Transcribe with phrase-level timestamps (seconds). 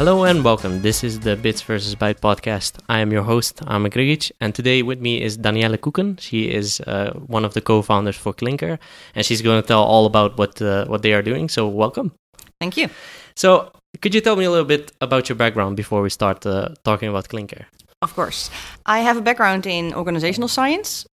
[0.00, 0.80] Hello and welcome.
[0.80, 2.78] This is the Bits versus Byte podcast.
[2.88, 6.18] I am your host, Ame Grigic, and today with me is Daniëlle Koeken.
[6.18, 8.78] She is uh, one of the co-founders for qlinker,
[9.14, 11.50] and she's going to tell all about what uh, what they are doing.
[11.50, 12.12] So welcome.
[12.58, 12.88] Thank you.
[13.36, 16.70] So could you tell me a little bit about your background before we start uh,
[16.82, 17.66] talking about qlinker?
[18.00, 18.48] Of course.
[18.86, 21.04] I have a background in organizational science.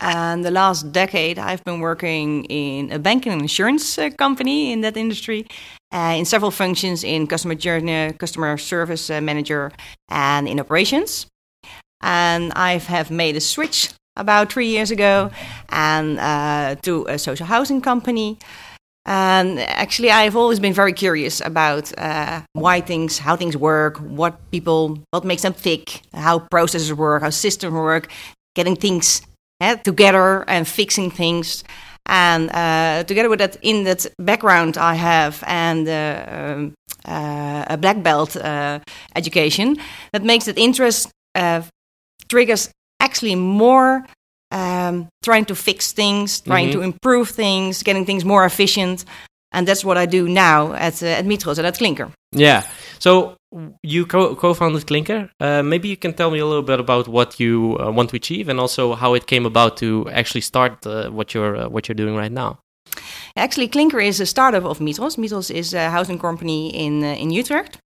[0.00, 4.82] And the last decade, I've been working in a banking and insurance uh, company in
[4.82, 5.46] that industry,
[5.96, 9.72] in several functions in customer journey, customer service uh, manager,
[10.08, 11.26] and in operations.
[12.02, 15.30] And I have made a switch about three years ago,
[15.68, 18.38] and uh, to a social housing company.
[19.04, 24.50] And actually, I've always been very curious about uh, why things, how things work, what
[24.50, 28.08] people, what makes them tick, how processes work, how systems work,
[28.56, 29.22] getting things
[29.60, 31.62] uh, together and fixing things.
[32.08, 37.76] And uh, together with that, in that background I have and uh, um, uh, a
[37.76, 38.78] black belt uh,
[39.14, 39.76] education,
[40.12, 41.62] that makes that interest uh,
[42.28, 44.06] triggers actually more
[44.52, 46.72] um, trying to fix things, trying Mhm.
[46.72, 49.04] to improve things, getting things more efficient.
[49.52, 52.10] And that's what I do now at, uh, at Mitros and at qlinker.
[52.32, 52.62] Yeah.
[52.98, 53.36] So
[53.82, 55.30] you co- co-founded qlinker.
[55.40, 58.16] Uh, maybe you can tell me a little bit about what you uh, want to
[58.16, 61.88] achieve, and also how it came about to actually start uh, what you're uh, what
[61.88, 62.58] you're doing right now.
[63.36, 65.16] Actually, qlinker is a startup of Mitros.
[65.16, 67.78] Mitros is a housing company in uh, in Utrecht.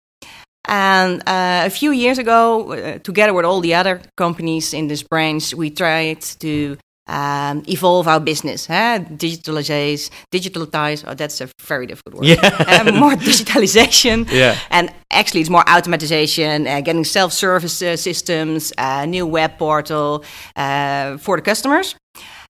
[0.68, 5.02] And uh, a few years ago, uh, together with all the other companies in this
[5.02, 6.76] branch, we tried to
[7.08, 8.66] um, evolve our business.
[8.66, 9.00] Huh?
[9.00, 11.04] Digitalize, digitalize.
[11.06, 12.26] Oh, that's a very difficult word.
[12.26, 12.64] Yeah.
[12.78, 14.26] Uh, more digitalization.
[14.38, 14.56] Yeah.
[14.70, 21.16] And actually, it's more automatization, uh, getting self-service uh, systems, a new web portal uh,
[21.18, 21.96] for the customers,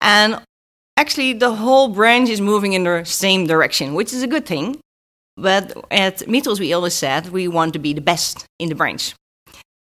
[0.01, 0.41] and
[0.97, 4.77] actually, the whole branch is moving in the same direction, which is a good thing.
[5.37, 9.13] But at Mitros, we always said we want to be the best in the branch.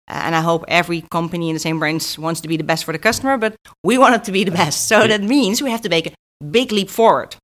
[0.07, 2.93] And I hope every company in the same branch wants to be the best for
[2.93, 4.87] the customer, but we want it to be the best.
[4.89, 6.13] So that means we have to make a
[6.45, 7.37] big leap forward.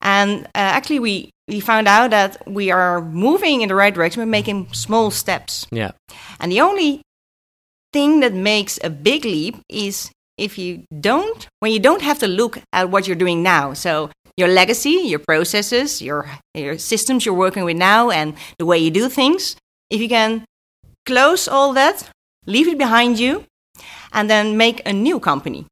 [0.00, 4.20] And uh, actually, we, we found out that we are moving in the right direction,
[4.20, 5.66] but making small steps.
[5.70, 5.92] Yeah.
[6.40, 7.02] And the only
[7.92, 12.26] thing that makes a big leap is if you don't, when you don't have to
[12.26, 13.74] look at what you're doing now.
[13.74, 18.78] So your legacy, your processes, your, your systems you're working with now, and the way
[18.78, 19.56] you do things,
[19.90, 20.44] if you can
[21.06, 22.08] close all that,
[22.46, 23.44] leave it behind you,
[24.12, 25.66] and then make a new company.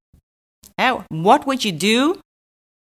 [0.79, 2.21] Yeah, what would you do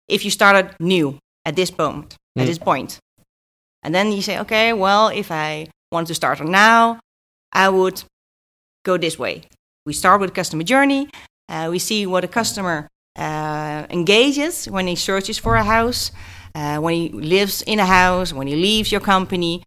[0.08, 2.48] if you started new at this moment, at Mm.
[2.48, 3.00] this point?
[3.84, 7.00] And then you say, okay, well, if I want to start now,
[7.54, 8.04] I would
[8.84, 9.44] go this way.
[9.86, 11.08] We start with customer journey.
[11.48, 16.12] Uh, we see what a customer uh, engages when he searches for a house,
[16.56, 19.62] uh, when he lives in a house, when he leaves your company.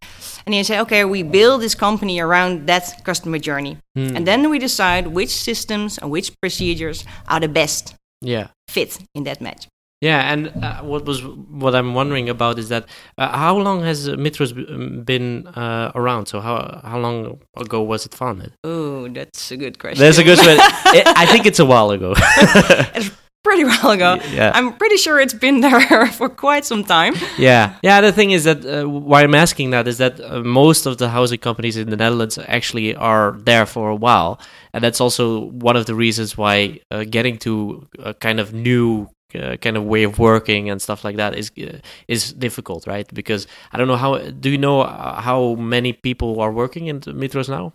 [0.45, 3.77] And you say, okay, we build this company around that customer journey.
[3.95, 4.15] Hmm.
[4.15, 8.47] And then we decide which systems and which procedures are the best Yeah.
[8.67, 9.67] fit in that match.
[10.01, 11.19] Yeah, and uh, what was
[11.61, 12.83] what I'm wondering about is that
[13.17, 16.27] uh, how long has Mitros b- um, been uh, around?
[16.27, 18.51] So how how long ago was it founded?
[18.63, 19.99] Oh, that's a good question.
[20.05, 20.39] That's a good.
[20.39, 22.13] it, I think it's a while ago.
[23.43, 24.19] pretty while ago.
[24.31, 24.51] Yeah.
[24.53, 27.15] I'm pretty sure it's been there for quite some time.
[27.37, 28.01] yeah, yeah.
[28.01, 31.09] The thing is that uh, why I'm asking that is that uh, most of the
[31.09, 34.39] housing companies in the Netherlands actually are there for a while,
[34.73, 39.07] and that's also one of the reasons why uh, getting to a kind of new.
[39.35, 43.07] Uh, kind of way of working and stuff like that is uh, is difficult, right?
[43.13, 44.17] Because I don't know how.
[44.17, 47.73] Do you know uh, how many people are working in Mitros now?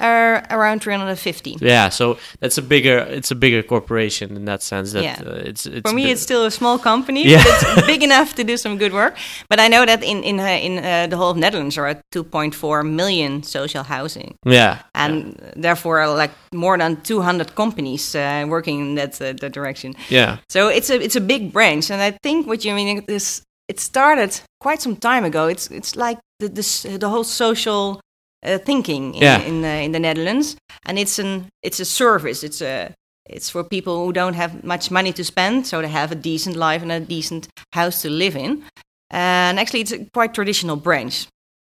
[0.00, 1.56] Uh, around 350.
[1.60, 2.98] Yeah, so that's a bigger.
[2.98, 4.92] It's a bigger corporation in that sense.
[4.92, 5.22] That Yeah.
[5.26, 7.42] uh, it's, it's For me, it's still a small company, Yeah.
[7.42, 9.16] but it's big enough to do some good work.
[9.48, 11.96] But I know that in in uh, in uh, the whole of Netherlands there are
[12.12, 18.94] 2.4 million social housing, yeah, and therefore like more than 200 companies uh, working in
[18.94, 19.94] that uh, that direction.
[20.10, 23.42] yeah, So it's a it's a big branch, and I think what you mean is
[23.68, 25.48] it started quite some time ago.
[25.48, 28.00] It's it's like the this, the whole social
[28.46, 29.40] uh, thinking in Yeah.
[29.42, 32.42] in, uh, in the Netherlands, and it's an it's a service.
[32.46, 32.92] It's a
[33.30, 36.56] it's for people who don't have much money to spend, so they have a decent
[36.56, 38.62] life and a decent house to live in.
[39.10, 41.26] And actually, it's a quite traditional branch.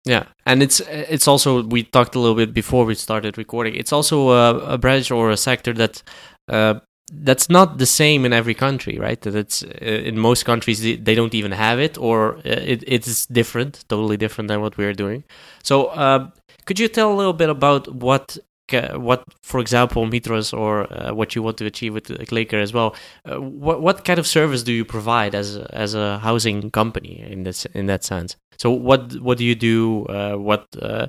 [0.07, 3.75] yeah, and it's it's also we talked a little bit before we started recording.
[3.75, 6.03] It's also a, a branch or a sector that.
[6.51, 6.79] Uh,
[7.11, 9.19] that's not the same in every country, right?
[9.21, 13.25] That's uh, in most countries they, don't even have it, or uh, it it is
[13.27, 15.23] different, totally different than what we are doing.
[15.63, 16.29] So, uh,
[16.65, 18.37] could you tell a little bit about what
[18.71, 22.95] what, for example, Mitros or uh, what you want to achieve with qlinker as well.
[23.29, 27.21] Uh, what what kind of service do you provide as a, as a housing company
[27.21, 28.35] in this in that sense?
[28.57, 30.06] So what what do you do?
[30.06, 31.07] Uh, what uh,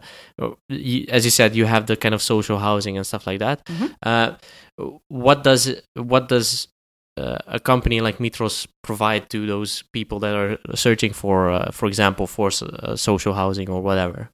[0.68, 3.64] you, as you said, you have the kind of social housing and stuff like that.
[3.66, 3.94] Mhm.
[4.02, 4.36] Uh,
[5.08, 6.68] what does what does
[7.16, 11.86] uh, a company like Mitros provide to those people that are searching for, uh, for
[11.86, 14.28] example, for uh, social housing or whatever?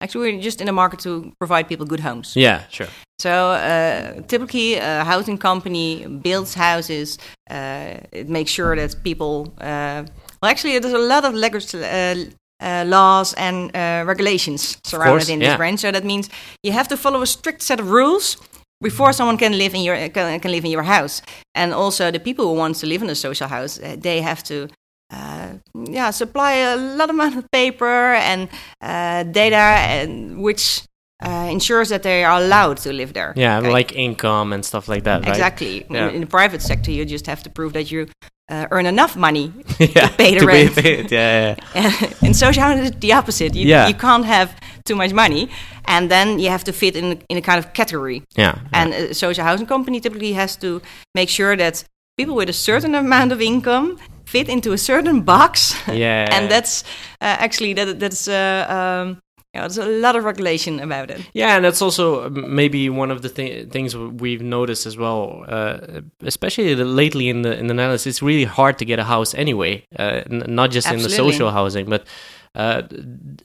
[0.00, 2.34] Actually, we're just in the market to provide people good homes.
[2.34, 2.88] Yeah, sure.
[3.18, 7.18] So uh, typically, a housing company builds houses.
[7.50, 9.52] Uh, it makes sure that people.
[9.60, 10.04] Uh,
[10.40, 12.24] well, actually, there's a lot of legis- uh,
[12.62, 15.48] uh, laws and uh, regulations surrounded in yeah.
[15.48, 15.80] this branch.
[15.80, 16.30] So that means
[16.62, 18.38] you have to follow a strict set of rules
[18.80, 21.20] before someone can live in your can, can live in your house.
[21.54, 24.42] And also, the people who want to live in a social house, uh, they have
[24.44, 24.68] to.
[25.10, 25.54] Uh,
[25.90, 28.48] yeah, supply a lot amount of paper and
[28.80, 30.82] uh, data, and which
[31.22, 33.32] uh, ensures that they are allowed to live there.
[33.36, 33.70] Yeah, Okay.
[33.70, 35.28] like income and stuff like that, right?
[35.28, 35.84] Exactly.
[35.90, 36.08] Yeah.
[36.10, 38.06] In, the private sector, you just have to prove that you
[38.50, 39.52] uh, earn enough money.
[39.78, 40.74] yeah, pay the to rent.
[40.76, 41.92] paid, yeah, yeah.
[42.22, 43.54] in social housing, it's the opposite.
[43.54, 43.88] You, Yeah.
[43.88, 44.54] you can't have
[44.84, 45.48] too much money,
[45.86, 48.22] and then you have to fit in in a kind of category.
[48.38, 48.54] yeah.
[48.72, 50.80] And a social housing company typically has to
[51.14, 51.84] make sure that
[52.16, 53.98] people with a certain amount of income
[54.30, 55.74] fit into a certain box.
[55.92, 56.28] Yeah.
[56.36, 56.84] and that's
[57.20, 59.16] uh, actually that that's uh, um,
[59.54, 61.20] yeah, there's a lot of regulation about it.
[61.34, 65.44] Yeah, and that's also um, maybe one of the thi- things we've noticed as well,
[65.48, 68.06] uh, especially the, lately in the in the Netherlands.
[68.06, 71.50] It's really hard to get a house anyway, uh, n- not just in the social
[71.50, 72.02] housing, but
[72.54, 72.82] uh,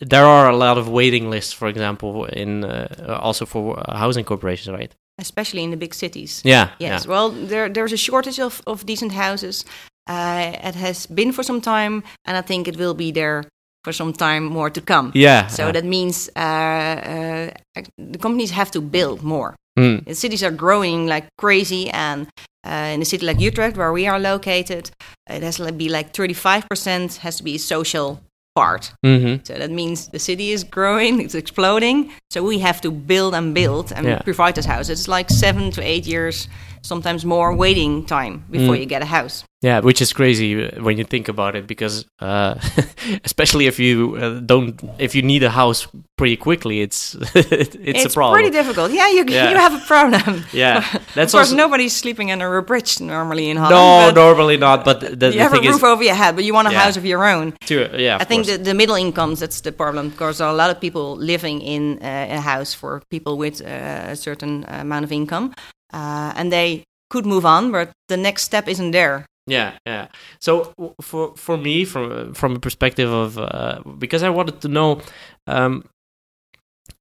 [0.10, 4.70] there are a lot of waiting lists, for example, in uh, also for housing corporations,
[4.80, 4.96] right?
[5.18, 6.42] Especially in the big cities.
[6.46, 6.70] Yeah.
[6.80, 7.08] Yes.
[7.08, 9.66] Well, there there's a shortage of, of decent houses.
[10.08, 13.44] Uh, it has been for some time, and I think it will be there
[13.84, 15.12] for some time more to come.
[15.14, 15.48] Yeah.
[15.48, 15.72] So yeah.
[15.74, 19.56] that means uh, uh, the companies have to build more.
[19.78, 20.06] Mm.
[20.06, 22.28] The cities are growing like crazy, and
[22.66, 24.90] uh, in a city like Utrecht, where we are located,
[25.30, 28.22] it has to be like 35% has to be social
[28.56, 28.94] part.
[29.04, 32.12] hmm So that means the city is growing, it's exploding.
[32.32, 34.22] So we have to build and build and Yeah.
[34.24, 35.00] provide those houses.
[35.00, 36.48] It's like seven to eight years,
[36.86, 38.80] sometimes more waiting time before Mm.
[38.80, 39.44] you get a house.
[39.62, 42.54] Yeah, which is crazy uh, when you think about it, because uh,
[43.24, 45.88] especially if you uh, don't, if you need a house
[46.18, 48.40] pretty quickly, it's it's, a problem.
[48.40, 48.92] It's pretty difficult.
[48.92, 49.50] Yeah, you, Yeah.
[49.52, 50.44] you have a problem.
[50.54, 50.84] Yeah, of
[51.16, 54.16] that's course, also nobody's sleeping under a bridge normally in Holland.
[54.16, 54.86] no, normally not.
[54.86, 56.72] But the, the you have a roof is, over your head, but you want a
[56.72, 56.84] Yeah.
[56.86, 57.54] house of your own.
[57.66, 60.54] too, yeah, of I think the, the middle incomes, that's the problem, because there are
[60.54, 64.64] a lot of people living in uh, a house for people with uh, a certain
[64.68, 65.54] amount of income.
[65.96, 69.26] Uh, and they could move on, but the next step isn't there.
[69.48, 70.08] Yeah, yeah.
[70.42, 75.02] So for for me, from from a perspective of uh, because I wanted to know,
[75.48, 75.86] um,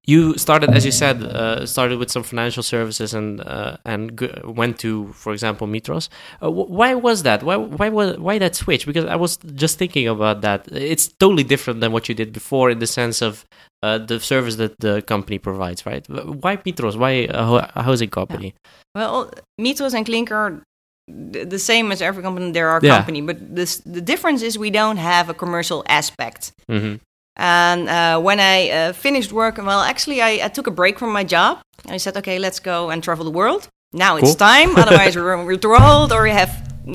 [0.07, 4.31] you started as you said, uh, started with some financial services and uh, and g-
[4.45, 6.09] went to, for example, Mitros.
[6.43, 7.43] Uh, wh- why was that?
[7.43, 8.85] Why why was why that switch?
[8.87, 10.69] Because I was just thinking about that.
[10.73, 13.45] It's totally different than what you did before in the sense of.
[13.83, 16.09] Uh, the service that the company provides, right?
[16.09, 16.97] Why Mitros?
[16.97, 18.55] Why a, ho- a housing company?
[18.95, 19.31] Well,
[19.61, 20.63] Mitros and qlinker,
[21.07, 22.97] the same as every company, they're our Yeah.
[22.97, 23.21] company.
[23.21, 26.53] But this, the difference is we don't have a commercial aspect.
[26.67, 26.95] hmm
[27.37, 31.13] And uh, when I uh, finished work, well, actually, I, I took a break from
[31.13, 31.61] my job.
[31.89, 33.69] I said, okay, let's go and travel the world.
[33.93, 34.77] Now it's time.
[34.77, 36.51] Otherwise, we're, we're too old, or we have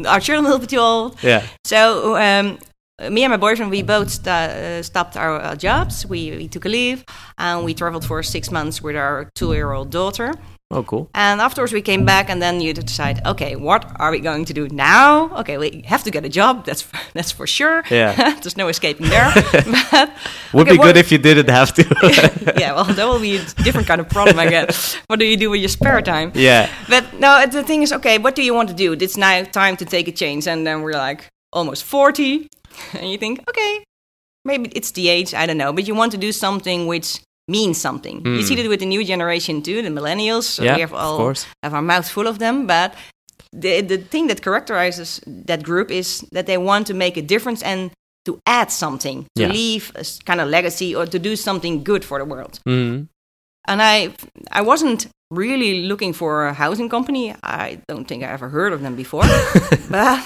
[0.05, 1.21] our children will be too old.
[1.23, 1.45] Yeah.
[1.65, 2.59] So um,
[3.11, 6.05] me and my boyfriend, we both st- uh, stopped our uh, jobs.
[6.05, 7.03] We, we took a leave,
[7.37, 10.33] and we traveled for six months with our two-year-old daughter.
[10.71, 11.09] Oh, cool.
[11.15, 14.53] And afterwards, we came back, and then you decide, okay, what are we going to
[14.53, 15.35] do now?
[15.39, 16.63] Okay, we have to get a job.
[16.65, 17.83] That's that's for sure.
[17.89, 18.13] Yeah.
[18.41, 19.31] there's no escaping there.
[19.91, 20.11] but
[20.53, 21.83] Would okay, be good if you didn't have to.
[22.55, 24.93] yeah, well, that will be a different kind of problem, I guess.
[25.07, 26.31] what do you do with your spare time?
[26.35, 26.69] yeah.
[26.87, 28.93] But no, the thing is, okay, what do you want to do?
[28.93, 30.47] It's now time to take a change.
[30.47, 32.47] And then we're like almost 40.
[32.93, 33.83] And you think, okay,
[34.45, 35.73] maybe it's the age, I don't know.
[35.73, 38.15] But you want to do something which means something.
[38.25, 40.43] You see that with the new generation too, the millennials.
[40.55, 40.65] So Hmm.
[40.67, 42.67] Yeah, we have all have our mouth full of them.
[42.67, 42.93] But
[43.63, 47.65] the, the thing that characterizes that group is that they want to make a difference
[47.65, 47.89] and
[48.25, 49.51] to add something, to Yeah.
[49.51, 53.07] leave a kind of legacy or to do something good for the world Mhm.
[53.67, 54.09] and I
[54.59, 57.33] I wasn't really looking for a housing company.
[57.43, 59.23] I don't think I ever heard of them before,
[59.89, 60.19] but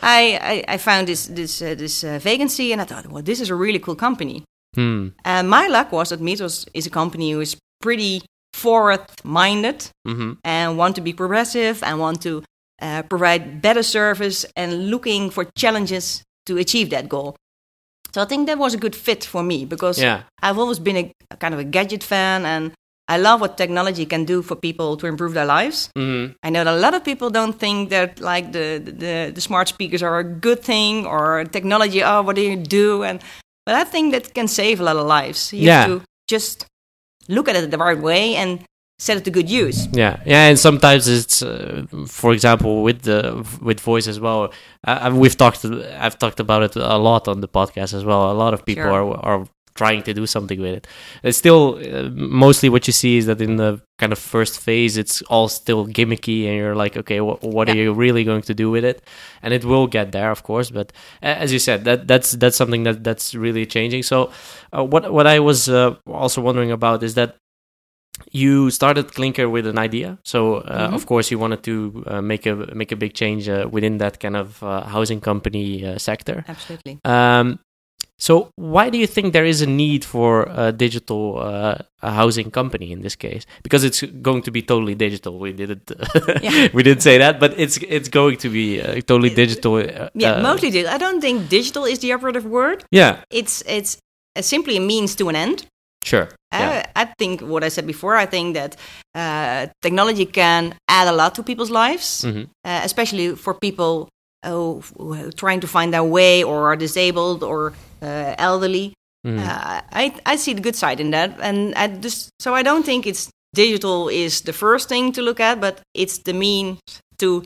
[0.00, 0.20] I,
[0.52, 3.50] I I found this this uh, this uh, vacancy and I thought, well, this is
[3.50, 4.42] a really cool company.
[4.74, 5.08] Hmm.
[5.24, 10.38] And my luck was that Mitros is a company who is pretty forward minded Mhm.
[10.44, 12.42] and want to be progressive and want to
[12.82, 17.36] uh, provide better service and looking for challenges to achieve that goal.
[18.14, 20.22] So I think that was a good fit for me because Yeah.
[20.42, 22.72] I've always been a, a kind of a gadget fan and
[23.08, 25.90] I love what technology can do for people to improve their lives.
[25.96, 29.40] hmm I know that a lot of people don't think that like the the, the
[29.40, 32.02] smart speakers are a good thing or technology.
[32.02, 33.02] Oh, what do you do?
[33.04, 33.20] And
[33.66, 35.52] but I think that can save a lot of lives.
[35.52, 35.80] You Yeah.
[35.80, 36.66] have to just
[37.28, 38.60] look at it the right way and
[38.98, 39.88] set it to good use.
[39.92, 44.52] Yeah, yeah, and sometimes it's, uh, for example, with the with voice as well.
[44.86, 45.64] Uh, we've talked,
[46.04, 48.30] I've talked about it a lot on the podcast as well.
[48.30, 48.92] A lot of people Sure.
[48.92, 50.86] are are trying to do something with it.
[51.22, 54.96] It's still uh, mostly what you see is that in the kind of first phase,
[54.96, 58.54] it's all still gimmicky, and you're like, okay, wh- what are you really going to
[58.54, 59.02] do with it?
[59.42, 60.70] And it will get there, of course.
[60.70, 64.02] But as you said, that that's that's something that that's really changing.
[64.04, 64.30] So,
[64.72, 67.36] uh, what what I was uh, also wondering about is that
[68.30, 70.18] you started qlinker with an idea.
[70.24, 70.94] So uh, Mhm.
[70.94, 74.20] of course you wanted to uh, make a make a big change uh, within that
[74.20, 76.44] kind of uh, housing company uh, sector.
[76.46, 76.98] Absolutely.
[77.04, 77.58] Um,
[78.18, 82.50] so why do you think there is a need for a digital uh, a housing
[82.50, 83.44] company in this case?
[83.62, 85.38] Because it's going to be totally digital.
[85.38, 85.90] We didn't
[86.42, 86.68] Yeah.
[86.72, 89.74] we didn't say that, but it's it's going to be uh, totally digital.
[89.76, 90.94] Uh, Yeah, uh, mostly digital.
[90.94, 92.84] I don't think digital is the operative word.
[92.90, 93.98] Yeah, It's it's
[94.40, 95.66] simply a means to an end.
[96.04, 96.28] sure.
[96.52, 96.84] Yeah.
[96.94, 98.14] I think what I said before.
[98.22, 98.76] I think that
[99.16, 102.46] uh, technology can add a lot to people's lives, Mhm.
[102.64, 104.08] uh, especially for people
[104.44, 104.82] who
[105.36, 107.72] trying to find their way or are disabled or
[108.02, 108.92] uh, elderly.
[109.26, 109.38] Mhm.
[109.38, 112.84] Uh, I I see the good side in that, and I just so I don't
[112.84, 116.78] think it's digital is the first thing to look at, but it's the means
[117.18, 117.42] to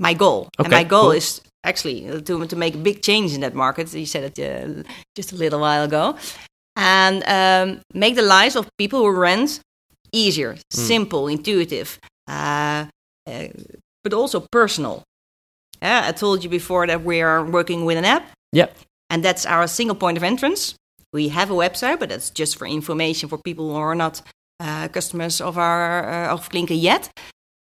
[0.00, 1.12] my goal, and my goal cool.
[1.16, 3.92] is actually to to make a big change in that market.
[3.94, 4.82] You said it uh,
[5.16, 6.16] just a little while ago,
[6.76, 9.60] and um, make the lives of people who rent
[10.12, 10.86] easier, Hmm.
[10.86, 12.84] simple, intuitive, uh,
[13.26, 13.48] uh,
[14.04, 15.02] but also personal.
[15.82, 18.66] Yeah, I told you before that we are working with an app Yeah.
[19.10, 20.74] and that's our single point of entrance.
[21.12, 24.22] We have a website, but that's just for information for people who are not
[24.60, 27.10] uh, customers of our uh, of qlinker yet.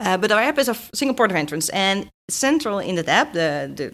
[0.01, 3.33] Uh, but our app is a single point of entrance, and central in that app,
[3.33, 3.93] the the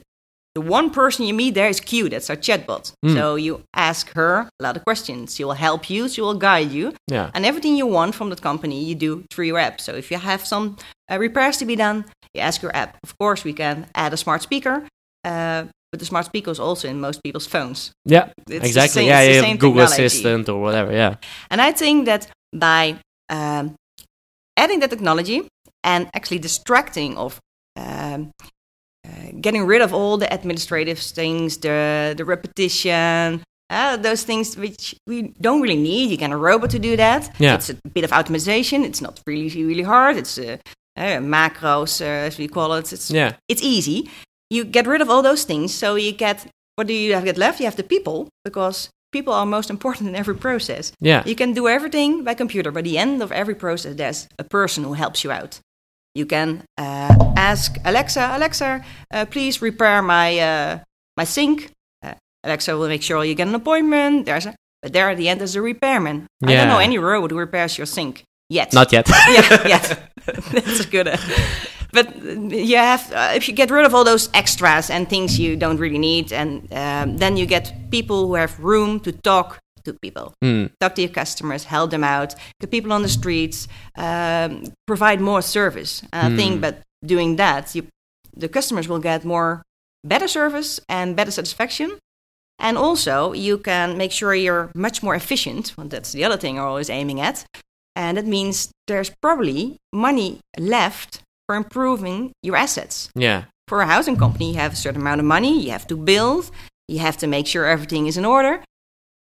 [0.55, 2.09] the one person you meet there is Q.
[2.09, 2.93] That's our chatbot.
[3.05, 3.15] Hmm.
[3.15, 5.35] So you ask her a lot of questions.
[5.37, 6.09] She will help you.
[6.09, 7.31] She will guide you, Yeah.
[7.35, 9.81] and everything you want from that company, you do through your app.
[9.81, 10.77] So if you have some
[11.11, 12.05] uh, repairs to be done,
[12.35, 12.97] you ask your app.
[13.05, 14.87] Of course, we can add a smart speaker.
[15.25, 17.91] Uh, but the smart speaker is also in most people's phones.
[18.05, 18.29] Yeah.
[18.49, 19.03] It's exactly.
[19.03, 19.23] same- yeah.
[19.23, 20.05] yeah Google technology.
[20.05, 20.93] Assistant or whatever.
[20.93, 21.17] Yeah.
[21.51, 22.97] And I think that by
[23.29, 23.75] um,
[24.57, 25.49] adding that technology
[25.83, 27.41] and actually distracting of
[27.77, 28.31] um,
[29.41, 35.35] getting rid of all the administrative things, the the repetition, uh, those things which we
[35.41, 36.11] don't really need.
[36.11, 37.31] You can a robot to do that.
[37.39, 37.55] Yeah.
[37.55, 38.85] It's a bit of automation.
[38.85, 40.17] It's not really really hard.
[40.17, 40.57] It's uh,
[40.97, 42.93] uh, macros, uh, as we call it.
[42.93, 43.33] It's Yeah.
[43.49, 44.09] it's easy.
[44.51, 47.37] You get rid of all those things, so you get what do you have get
[47.39, 47.61] left?
[47.61, 50.93] You have the people because people are most important in every process.
[51.01, 51.23] Yeah.
[51.27, 52.71] You can do everything by computer.
[52.73, 55.61] By the end of every process, there's a person who helps you out.
[56.15, 60.79] You can uh, ask Alexa, Alexa, uh, please repair my uh,
[61.17, 61.71] my sink.
[62.03, 64.27] Uh, Alexa will make sure you get an appointment.
[64.27, 66.27] There's a, but there at the end there's a repairman.
[66.45, 68.73] I don't know any robot who repairs your sink yet.
[68.73, 69.09] Not yet.
[69.29, 69.97] yeah, yes,
[70.53, 71.09] that's good.
[71.09, 71.17] Uh,
[71.93, 75.57] but you have uh, if you get rid of all those extras and things you
[75.57, 79.93] don't really need, and um, then you get people who have room to talk to
[79.95, 80.67] people, Hmm.
[80.81, 85.43] talk to your customers, help them out, get people on the streets, um, provide more
[85.43, 86.03] service.
[86.13, 87.87] And I think that doing that, you,
[88.37, 89.63] the customers will get more
[90.05, 91.99] better service and better satisfaction.
[92.59, 95.73] And also, you can make sure you're much more efficient.
[95.77, 97.45] Well, that's the other thing we're always aiming at.
[97.97, 103.09] And that means there's probably money left for improving your assets.
[103.15, 103.45] Yeah.
[103.67, 106.51] For a housing company, you have a certain amount of money, you have to build,
[106.89, 108.63] you have to make sure everything is in order.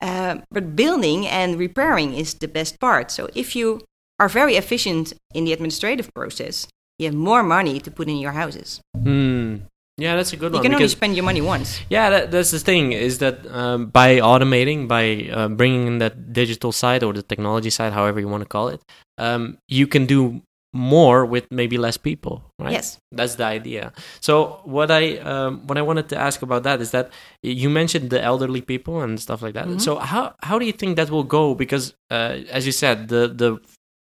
[0.01, 3.11] Uh, but building and repairing is the best part.
[3.11, 3.83] So if you
[4.19, 6.67] are very efficient in the administrative process,
[6.99, 8.81] you have more money to put in your houses.
[8.97, 9.57] Hmm.
[9.99, 10.63] Yeah, that's a good You one.
[10.63, 11.81] can only spend your money once.
[11.91, 16.33] Yeah, that, that's the thing is that um, by automating, by uh, bringing in that
[16.33, 18.81] digital side or the technology side, however you want to call it,
[19.19, 20.41] um, you can do
[20.75, 22.73] more with maybe less people, right?
[22.73, 22.99] Yes.
[23.13, 23.93] that's the idea.
[24.21, 27.11] So what I um, what I wanted to ask about that is that
[27.43, 29.67] you mentioned the elderly people and stuff like that.
[29.67, 29.81] Mhm.
[29.81, 31.55] So how how do you think that will go?
[31.55, 33.59] Because uh, as you said, the the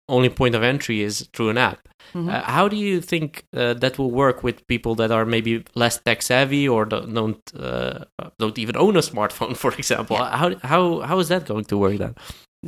[0.09, 1.79] only point of entry is through an app.
[2.13, 2.29] Mhm.
[2.31, 5.99] Uh, how do you think uh, that will work with people that are maybe less
[6.03, 8.05] tech savvy or don't don't, uh,
[8.39, 10.15] don't even own a smartphone, for example?
[10.17, 10.35] Yeah.
[10.37, 12.15] How how how is that going to work then?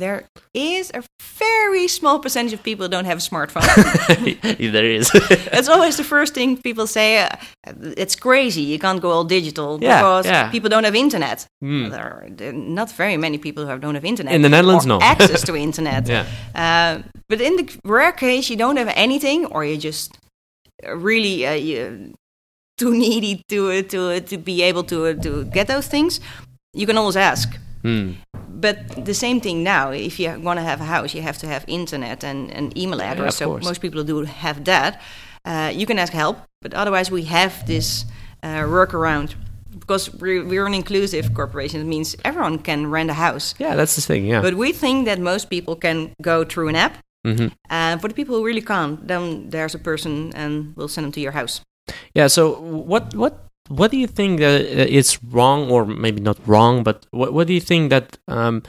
[0.00, 1.02] There is a
[1.38, 3.62] very small percentage of people who don't have a smartphone.
[4.72, 5.10] there is.
[5.52, 7.18] That's always the first thing people say.
[7.18, 7.28] Uh,
[7.96, 8.62] it's crazy.
[8.62, 10.50] You can't go all digital Yeah, because yeah.
[10.50, 11.46] people don't have internet.
[11.60, 11.88] Hmm.
[11.88, 14.34] There, are, there are not very many people who don't have internet.
[14.34, 14.98] In the Netherlands, no.
[15.00, 16.08] access to internet.
[16.08, 16.24] yeah.
[16.54, 20.18] Uh, but in the rare case you don't have anything, or you just
[20.82, 22.14] really uh, you,
[22.76, 26.20] too needy to uh, to uh, to be able to uh, to get those things,
[26.72, 27.56] you can always ask.
[27.82, 28.12] Hmm.
[28.52, 29.90] But the same thing now.
[29.90, 33.00] If you want to have a house, you have to have internet and an email
[33.00, 33.34] address.
[33.34, 33.64] of so course.
[33.64, 35.00] most people do have that.
[35.44, 38.04] Uh, you can ask help, but otherwise we have this
[38.42, 39.34] uh, workaround
[39.78, 41.80] because we're, we're an inclusive corporation.
[41.80, 43.54] It means everyone can rent a house.
[43.58, 44.26] Yeah, that's the thing.
[44.26, 44.42] Yeah.
[44.42, 46.98] But we think that most people can go through an app.
[47.24, 51.04] hmm And for the people who really can't, then there's a person and we'll send
[51.04, 51.60] them to your house.
[52.14, 52.28] Yeah.
[52.28, 56.82] So what what what do you think that uh, is wrong, or maybe not wrong,
[56.84, 58.62] but what what do you think that um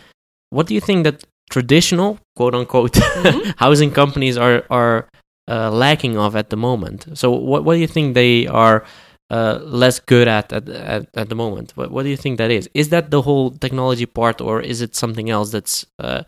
[0.52, 3.56] what do you think that traditional quote unquote Mhm.
[3.66, 5.08] housing companies are are
[5.50, 7.00] uh, lacking of at the moment?
[7.18, 8.84] So what what do you think they are
[9.32, 11.72] uh, less good at at, at at the moment?
[11.78, 12.70] What what do you think that is?
[12.74, 15.86] Is that the whole technology part, or is it something else that's?
[16.00, 16.24] Uh,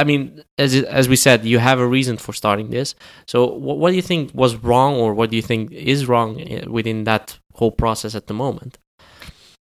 [0.00, 0.22] I mean,
[0.58, 2.94] as as we said, you have a reason for starting this.
[3.26, 3.36] So
[3.66, 6.70] what what do you think was wrong, or what do you think is wrong uh,
[6.78, 8.78] within that whole process at the moment?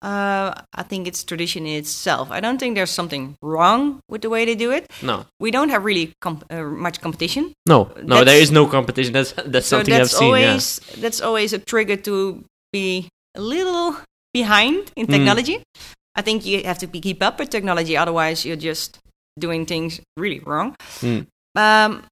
[0.03, 2.31] Uh, I think it's tradition in itself.
[2.31, 4.91] I don't think there's something wrong with the way they do it.
[5.03, 7.53] No, We don't have really comp- uh, much competition.
[7.69, 8.17] no, no.
[8.17, 9.13] there That's- is no competition.
[9.13, 10.29] That's that's so something that's I've seen.
[10.41, 10.49] yeah.
[10.49, 13.97] always that's always a trigger to be a little
[14.33, 15.11] behind in Mm.
[15.11, 15.63] technology.
[16.15, 18.99] I think you have to be, keep up with technology, otherwise you're just
[19.39, 20.75] doing things really wrong.
[21.01, 21.27] Mm.
[21.57, 22.05] Um,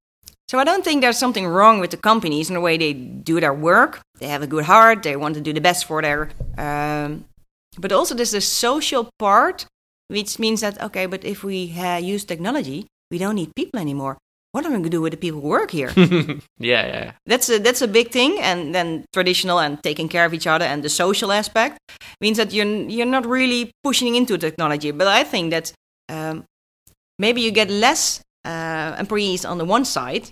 [0.49, 3.39] so I don't think there's something wrong with the companies in the way they do
[3.39, 4.01] their work.
[4.19, 5.03] They have a good heart.
[5.03, 6.29] They want to do the best for their.
[6.57, 7.25] Um,
[7.77, 9.67] but also there's the social part,
[10.07, 14.17] which means that okay, but if we uh, use technology, we don't need people anymore.
[14.51, 15.91] What am I going to do with the people who work here?
[15.97, 17.11] yeah, yeah.
[17.25, 20.65] that's a that's a big thing and then traditional and taking care of each other
[20.65, 21.77] and the social aspect
[22.21, 25.71] means that you're you're not really pushing into technology but i think that
[26.09, 26.43] um,
[27.19, 30.29] maybe you get less uh, employees on the one side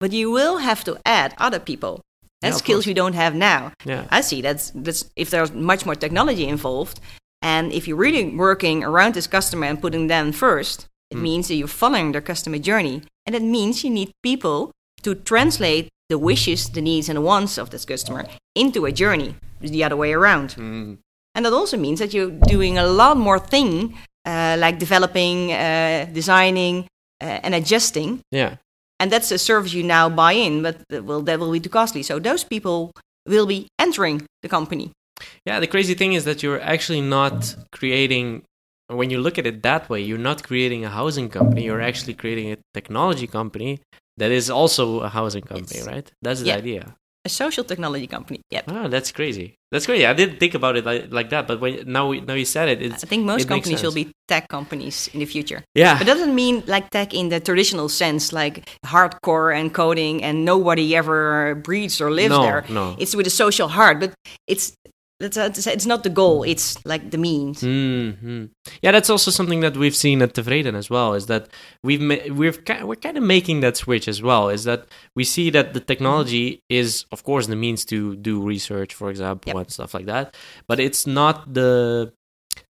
[0.00, 2.00] but you will have to add other people
[2.42, 4.04] and of skills you don't have now Yeah.
[4.10, 7.00] i see that's that's if there's much more technology involved
[7.42, 11.22] and if you're really working around this customer and putting them first it Mm.
[11.22, 14.70] means that you're following their customer journey and it means you need people
[15.02, 19.34] to translate the wishes the needs and the wants of this customer into a journey
[19.60, 20.98] the other way around Mm.
[21.34, 23.96] and that also means that you're doing a lot more thing
[24.26, 26.86] uh, like developing uh, designing
[27.22, 28.56] uh, and adjusting Yeah.
[29.00, 30.76] and that's a service you now buy in but
[31.08, 32.90] well, that will be too costly so those people
[33.28, 34.90] will be entering the company
[35.46, 38.42] Yeah, the crazy thing is that you're actually not creating.
[38.90, 41.64] When you look at it that way, you're not creating a housing company.
[41.64, 43.80] You're actually creating a technology company
[44.16, 45.86] that is also a housing company, Yes.
[45.86, 46.10] right?
[46.22, 46.56] That's the Yeah.
[46.56, 46.94] idea.
[47.26, 49.46] a social technology company yep Ah, that's crazy.
[49.72, 50.06] That's crazy.
[50.06, 52.66] I didn't think about it like, like that, but when now we, now you said
[52.72, 55.60] it, it's I think most companies will be tech companies in the future.
[55.82, 58.54] yeah, But that doesn't mean like tech in the traditional sense, like
[58.86, 61.20] hardcore and coding and nobody ever
[61.56, 62.64] breathes or lives No, there.
[62.70, 62.96] no.
[62.98, 64.10] It's with a social heart, but
[64.48, 64.72] it's
[65.20, 66.42] that's it's not the goal.
[66.42, 67.60] It's like the means.
[67.60, 68.46] hmm
[68.82, 71.14] Yeah, that's also something that we've seen at Tevreden as well.
[71.14, 71.48] Is that
[71.84, 74.48] we've ma- we've ki- we're kind of making that switch as well.
[74.48, 78.94] Is that we see that the technology is, of course, the means to do research,
[78.94, 79.56] for example, Yep.
[79.56, 80.36] and stuff like that.
[80.68, 82.12] But it's not the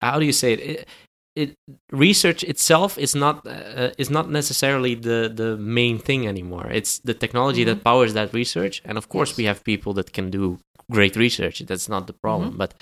[0.01, 0.61] how do you say it?
[0.61, 0.89] it
[1.35, 1.55] it
[1.91, 6.67] research itself is not uh, is not necessarily the the main thing anymore.
[6.71, 9.39] It's the technology that powers that research, and of course Yes.
[9.39, 10.59] we have people that can do
[10.91, 11.61] great research.
[11.67, 12.75] That's not the problem, but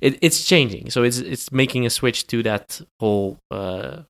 [0.00, 0.90] it, it's changing.
[0.90, 4.02] So it's it's making a switch to that whole uh,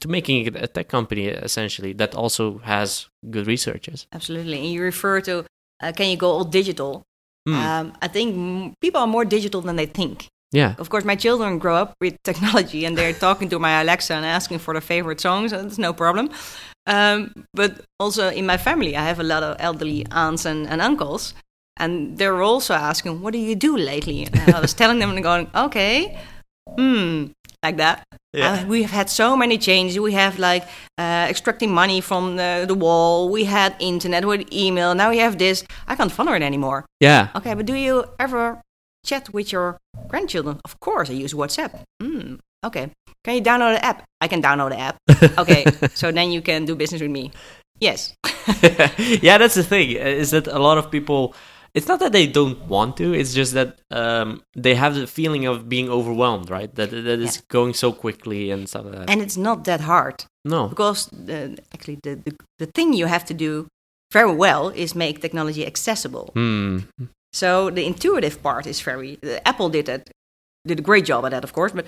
[0.00, 4.06] to making it a tech company essentially that also has good researchers.
[4.12, 4.58] Absolutely.
[4.58, 5.44] And you refer to
[5.82, 7.02] uh, can you go all digital?
[7.48, 7.54] Hmm.
[7.54, 10.26] Um, I think m- people are more digital than they think.
[10.52, 14.14] yeah, Of course, my children grow up with technology and they're talking to my Alexa
[14.14, 15.52] and asking for their favorite songs.
[15.52, 16.30] and That's no problem.
[16.86, 17.70] Um, but
[18.00, 21.34] also in my family, I have a lot of elderly aunts and, and uncles.
[21.78, 24.26] And they're also asking, What do you do lately?
[24.26, 26.18] And I was telling them and going, Okay,
[26.76, 27.26] hmm,
[27.62, 28.04] like that.
[28.32, 28.52] Yeah.
[28.62, 29.98] Uh, we have had so many changes.
[29.98, 30.64] We have like
[30.98, 33.30] uh, extracting money from the, the wall.
[33.30, 34.94] We had internet, with email.
[34.94, 35.64] Now we have this.
[35.86, 36.84] I can't follow it anymore.
[37.00, 38.60] yeah, Okay, but do you ever
[39.06, 40.60] chat with your grandchildren?
[40.64, 41.80] Of course, I use WhatsApp.
[42.02, 42.90] Mm, okay.
[43.24, 44.04] Can you download the app?
[44.20, 44.96] I can download the app.
[45.38, 45.64] Okay,
[45.94, 47.32] so then you can do business with me.
[47.80, 48.14] Yes.
[49.22, 49.38] yeah.
[49.38, 51.34] That's the thing is that a lot of people.
[51.78, 53.14] It's not that they don't want to.
[53.14, 56.70] It's just that um, they have the feeling of being overwhelmed, right?
[56.74, 59.10] That that it's going so quickly and stuff like that.
[59.10, 63.24] And it's not that hard no, because the, actually the, the the thing you have
[63.26, 63.68] to do
[64.12, 66.30] very well is make technology accessible.
[66.34, 66.78] Hmm.
[67.32, 69.18] So the intuitive part is very.
[69.44, 70.10] Apple did that,
[70.66, 71.72] did a great job at that, of course.
[71.72, 71.86] But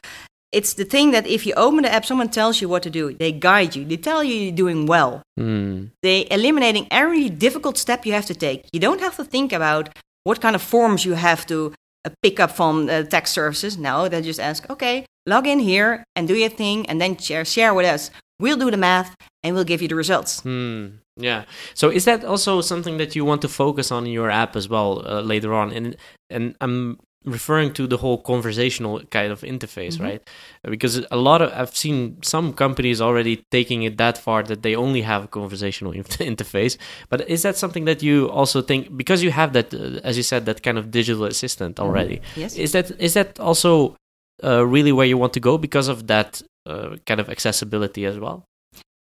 [0.52, 3.14] it's the thing that if you open the app, someone tells you what to do.
[3.14, 3.84] They guide you.
[3.84, 5.22] They tell you you're doing well.
[5.38, 5.86] Hmm.
[6.02, 8.66] They eliminating every difficult step you have to take.
[8.72, 9.90] You don't have to think about
[10.24, 11.72] what kind of forms you have to
[12.04, 13.78] uh, pick up from the tax services.
[13.78, 17.44] No, they just ask, okay, log in here and do your thing, and then share
[17.44, 18.10] share with us.
[18.40, 20.40] We'll do the math and we'll give you the results.
[20.40, 20.86] Hmm.
[21.16, 21.44] Yeah.
[21.74, 24.68] So is that also something that you want to focus on in your app as
[24.68, 25.72] well uh, later on?
[25.72, 25.96] And
[26.30, 30.04] and I'm referring to the whole conversational kind of interface, Mhm.
[30.04, 30.22] right?
[30.62, 34.74] Because a lot of I've seen some companies already taking it that far that they
[34.74, 35.92] only have a conversational
[36.32, 36.78] interface.
[37.10, 40.22] But is that something that you also think because you have that, uh, as you
[40.22, 42.20] said, that kind of digital assistant already?
[42.36, 42.56] Yes.
[42.56, 43.96] Is that is that also
[44.42, 48.18] uh, really where you want to go because of that uh, kind of accessibility as
[48.18, 48.44] well?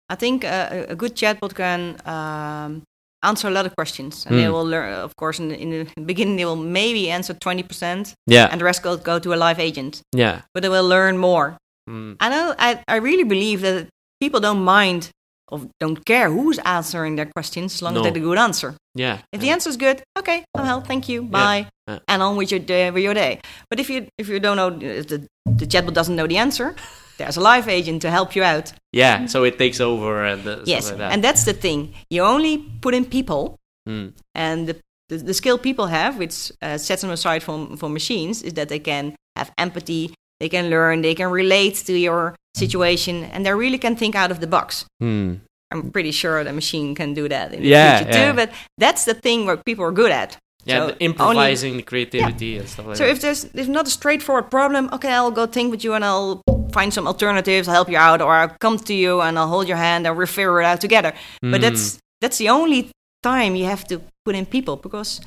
[0.09, 2.83] I think uh, a- a good chatbot can um,
[3.23, 4.51] answer a lot of questions, and they Mm.
[4.53, 4.93] will learn.
[4.93, 8.47] Of course, in the, in the beginning, they will maybe answer twenty percent, Yeah.
[8.51, 10.01] and the rest go go to a live agent.
[10.15, 10.41] yeah.
[10.53, 11.57] But they will learn more.
[11.89, 12.15] Mm.
[12.19, 12.53] I know.
[12.59, 13.87] I, I really believe that
[14.19, 15.09] people don't mind
[15.51, 17.99] or don't care who's answering their questions as long No.
[17.99, 18.73] as they get a good answer.
[18.95, 19.19] Yeah.
[19.31, 20.87] If the answer is good, okay, help.
[20.87, 21.21] Thank you.
[21.21, 21.67] Bye.
[21.87, 21.99] Yeah.
[22.07, 23.39] And on with your day, with your day.
[23.69, 26.75] But if you if you don't know if the the chatbot doesn't know the answer,
[27.17, 28.73] there's a live agent to help you out.
[28.93, 31.11] Yeah, so it takes over and uh, stuff yes, like that.
[31.13, 31.93] and that's the thing.
[32.09, 33.55] You only put in people,
[33.87, 34.13] Mm.
[34.33, 34.75] and the
[35.09, 38.67] the, the skill people have, which uh, sets them aside from from machines, is that
[38.69, 43.53] they can have empathy, they can learn, they can relate to your situation, and they
[43.53, 44.85] really can think out of the box.
[44.99, 45.35] Hmm.
[45.71, 48.31] I'm pretty sure the machine can do that in the Yeah, future yeah.
[48.31, 48.35] too.
[48.35, 50.37] But that's the thing where people are good at.
[50.65, 53.09] Yeah, So the improvising, the creativity and stuff like So that.
[53.09, 56.03] So if there's if not a straightforward problem, okay, I'll go think with you and
[56.03, 59.47] I'll find some alternatives, I'll help you out, or I'll come to you and I'll
[59.47, 61.13] hold your hand and we'll figure it out together.
[61.41, 61.61] But Mm.
[61.61, 62.89] that's that's the only
[63.23, 65.21] time you have to put in people because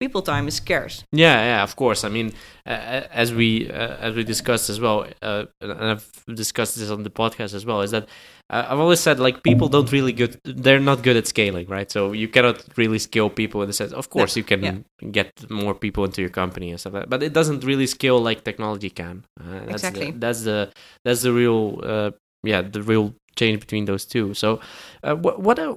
[0.00, 1.04] people time is scarce.
[1.12, 2.04] Yeah, yeah, of course.
[2.04, 2.32] I mean,
[2.66, 7.02] uh, as we uh, as we discussed as well, uh, and I've discussed this on
[7.02, 8.08] the podcast as well, is that
[8.50, 11.90] uh, I've always said like people don't really good, they're not good at scaling, right?
[11.90, 13.92] So you cannot really scale people in the sense.
[13.92, 15.08] Of course, you can yeah.
[15.10, 18.20] get more people into your company and stuff, like that, but it doesn't really scale
[18.20, 19.24] like technology can.
[19.40, 20.10] Uh, that's Exactly.
[20.10, 20.72] The, that's the
[21.04, 22.10] that's the real uh,
[22.42, 24.34] yeah the real change between those two.
[24.34, 24.60] So
[25.02, 25.68] uh, what what I,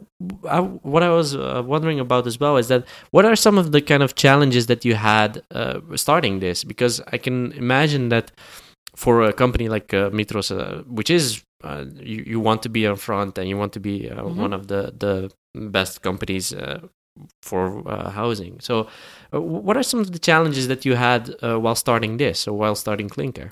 [0.50, 3.72] I, what I was uh, wondering about as well is that what are some of
[3.72, 6.64] the kind of challenges that you had uh, starting this?
[6.64, 8.32] Because I can imagine that
[8.96, 12.86] for a company like uh, Mitros, uh, which is uh, you, you want to be
[12.88, 14.36] on front and you want to be uh, Mhm.
[14.46, 15.14] one of the the
[15.72, 16.80] best companies uh,
[17.42, 18.60] for uh, housing.
[18.60, 18.88] So,
[19.34, 22.54] uh, what are some of the challenges that you had uh, while starting this or
[22.58, 23.50] while starting qlinker?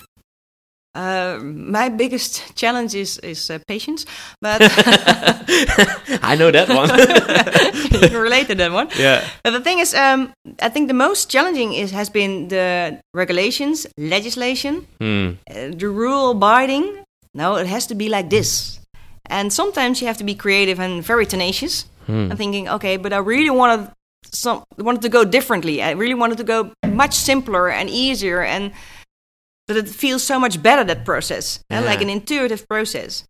[0.96, 4.06] Uh, my biggest challenge is is uh, patience,
[4.40, 4.60] but
[6.22, 6.88] I know that one.
[7.92, 8.88] you can relate to that one.
[8.98, 9.20] yeah.
[9.44, 10.32] But the thing is, um,
[10.62, 15.28] I think the most challenging is has been the regulations, legislation, Hmm.
[15.50, 17.04] uh, the rule abiding.
[17.34, 18.80] No, it has to be like this.
[19.28, 21.84] And sometimes you have to be creative and very tenacious.
[22.06, 22.30] Hmm.
[22.30, 23.90] and thinking, okay, but I really wanted
[24.32, 25.82] some wanted to go differently.
[25.82, 28.70] I really wanted to go much simpler and easier, and
[29.68, 33.24] that it feels so much better that process, and like an intuitive process.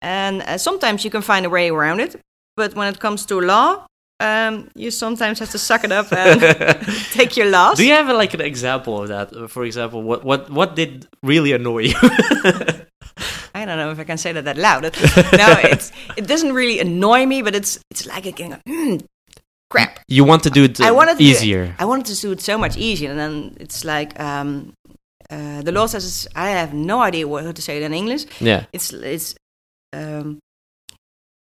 [0.00, 2.16] And uh, sometimes you can find a way around it,
[2.56, 3.86] but when it comes to law,
[4.20, 6.40] um, you sometimes have to suck it up and
[7.12, 7.76] take your loss.
[7.76, 9.50] Do you have like an example of that?
[9.50, 11.94] For example, what what what did really annoy you?
[13.54, 14.82] I don't know if I can say that that loud.
[14.82, 19.04] no, it's it doesn't really annoy me, but it's it's like a kind of, mm,
[19.70, 20.00] crap.
[20.08, 21.74] you want to do it I wanted to do- easier.
[21.78, 24.72] I wanted to do it so much easier, and then it's like um,
[25.32, 27.92] uh, the law says it's, I have no idea what how to say it in
[27.94, 28.24] English.
[28.40, 28.64] yeah.
[28.72, 29.34] It's it's
[29.96, 30.38] um,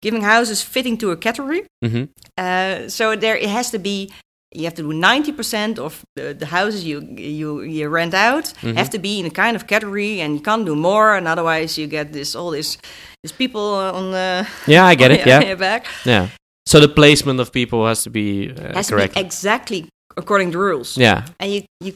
[0.03, 1.63] giving houses fitting to a category.
[1.85, 2.05] hmm
[2.39, 4.09] Uh, so there it has to be.
[4.55, 8.53] You have to do ninety percent of the, the houses you you you rent out
[8.61, 8.77] Mhm.
[8.77, 11.81] have to be in a kind of category, and you can't do more, and otherwise
[11.81, 12.79] you get this all this
[13.23, 13.61] these people
[13.99, 15.27] on the Yeah, I get it.
[15.27, 16.29] Yeah, back yeah.
[16.69, 19.15] So the placement of people has to be uh, has correct.
[19.15, 19.85] to be exactly
[20.17, 20.97] according to rules.
[20.97, 21.23] yeah.
[21.41, 21.93] and you you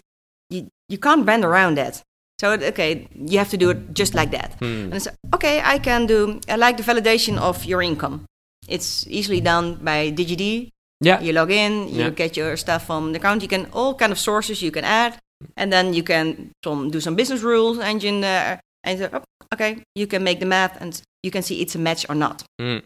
[0.51, 2.03] you, you can't bend around that.
[2.41, 4.57] So okay, you have to do it just like that.
[4.59, 4.65] Hmm.
[4.91, 5.63] And it's okay.
[5.65, 6.41] I can do.
[6.49, 8.27] I like the validation of your income.
[8.69, 10.71] It's easily done by DigiD.
[11.01, 11.21] Yeah.
[11.21, 12.11] You log in, you Yeah.
[12.11, 13.43] get your stuff from the account.
[13.43, 15.19] You can all kind of sources you can add,
[15.57, 18.61] and then you can some, do some business rules engine there.
[18.85, 19.23] And you say, oh,
[19.55, 22.45] okay, you can make the math, and you can see it's a match or not.
[22.61, 22.79] Hmm.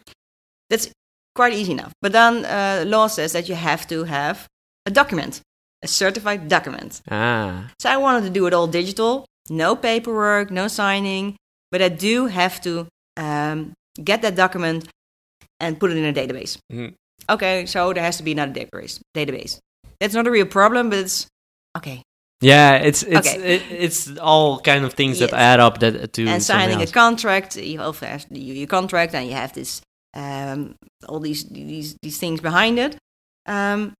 [0.68, 0.90] That's
[1.34, 1.92] quite easy enough.
[2.02, 4.46] But then uh, law says that you have to have
[4.86, 5.40] a document
[5.82, 7.00] a certified document.
[7.10, 7.70] Ah.
[7.78, 11.36] So I wanted to do it all digital, no paperwork, no signing,
[11.70, 14.88] but I do have to um, get that document
[15.58, 16.58] and put it in a database.
[16.72, 16.94] Mhm.
[17.28, 19.00] Okay, so there has to be another database.
[19.14, 19.58] Database.
[20.00, 21.26] That's not a real problem, but it's
[21.76, 22.02] okay.
[22.40, 23.56] Yeah, it's it's Okay.
[23.56, 26.90] it, it's all kind of things that add up that to and something signing a
[26.90, 29.82] contract, you also have you, your contract, and you have this
[30.16, 30.74] um,
[31.06, 32.96] all these these these things behind it.
[33.46, 33.92] Um,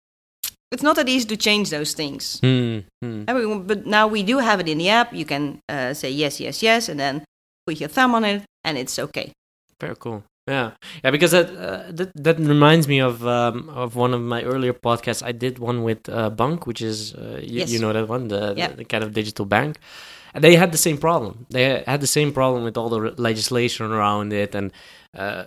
[0.71, 2.39] it's not that easy to change those things.
[2.41, 3.23] Hmm, hmm.
[3.27, 5.13] Everyone, but now we do have it in the app.
[5.13, 7.23] You can uh, say yes, yes, yes, and then
[7.67, 9.31] put your thumb on it, and it's okay.
[9.79, 10.23] Very cool.
[10.47, 10.71] Yeah,
[11.03, 14.73] yeah, because that uh, that that reminds me of um, of one of my earlier
[14.73, 15.21] podcasts.
[15.23, 17.71] I did one with uh, bunq, which is uh, you, Yes.
[17.71, 18.69] you know that one, the, Yeah.
[18.69, 19.77] the, the kind of digital bank.
[20.33, 21.45] And they had the same problem.
[21.49, 24.71] They had the same problem with all the legislation around it, and
[25.15, 25.43] uh,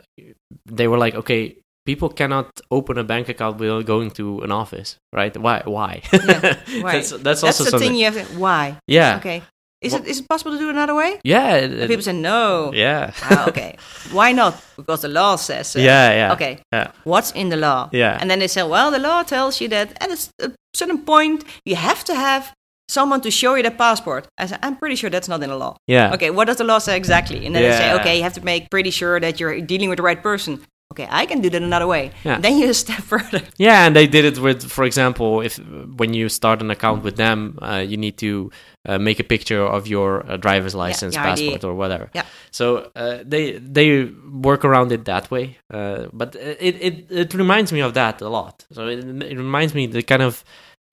[0.66, 4.96] they were like, okay, people cannot open a bank account without going to an office,
[5.12, 5.36] right?
[5.36, 5.62] Why?
[5.64, 6.02] Why?
[6.12, 6.92] Yeah, why?
[6.92, 7.88] that's that's That's also the something.
[7.90, 8.14] thing you have.
[8.28, 8.78] To, why?
[8.86, 9.42] yeah, Okay.
[9.82, 11.20] Is Well- it is it possible to do it another way?
[11.24, 12.72] yeah, it- it- people say no.
[12.74, 13.76] yeah, Ah, okay.
[14.12, 14.54] Why not?
[14.76, 15.78] Because the law says so.
[15.78, 16.32] yeah, yeah.
[16.32, 16.58] Okay.
[16.72, 16.88] Yeah.
[17.04, 17.88] What's in the law?
[17.92, 18.16] Yeah.
[18.20, 21.76] And then they say, well, the law tells you that at a certain point you
[21.76, 22.52] have to have
[22.88, 24.26] someone to show you the passport.
[24.38, 25.76] I said, I'm pretty sure that's not in the law.
[25.86, 26.14] Yeah.
[26.14, 27.44] Okay, what does the law say exactly?
[27.46, 29.96] And then they say, okay, you have to make pretty sure that you're dealing with
[29.98, 30.60] the right person.
[30.94, 32.12] Okay, I can do that another way.
[32.22, 32.38] Yeah.
[32.38, 33.42] Then you step further.
[33.58, 35.58] Yeah, and they did it with, for example, if
[35.96, 38.52] when you start an account with them, uh, you need to
[38.86, 41.24] uh, make a picture of your uh, driver's license, ID.
[41.24, 42.10] passport, or whatever.
[42.14, 42.26] Yeah.
[42.52, 45.58] So uh, they they work around it that way.
[45.72, 48.64] Uh, but it, it it reminds me of that a lot.
[48.70, 50.44] So it, it reminds me the kind of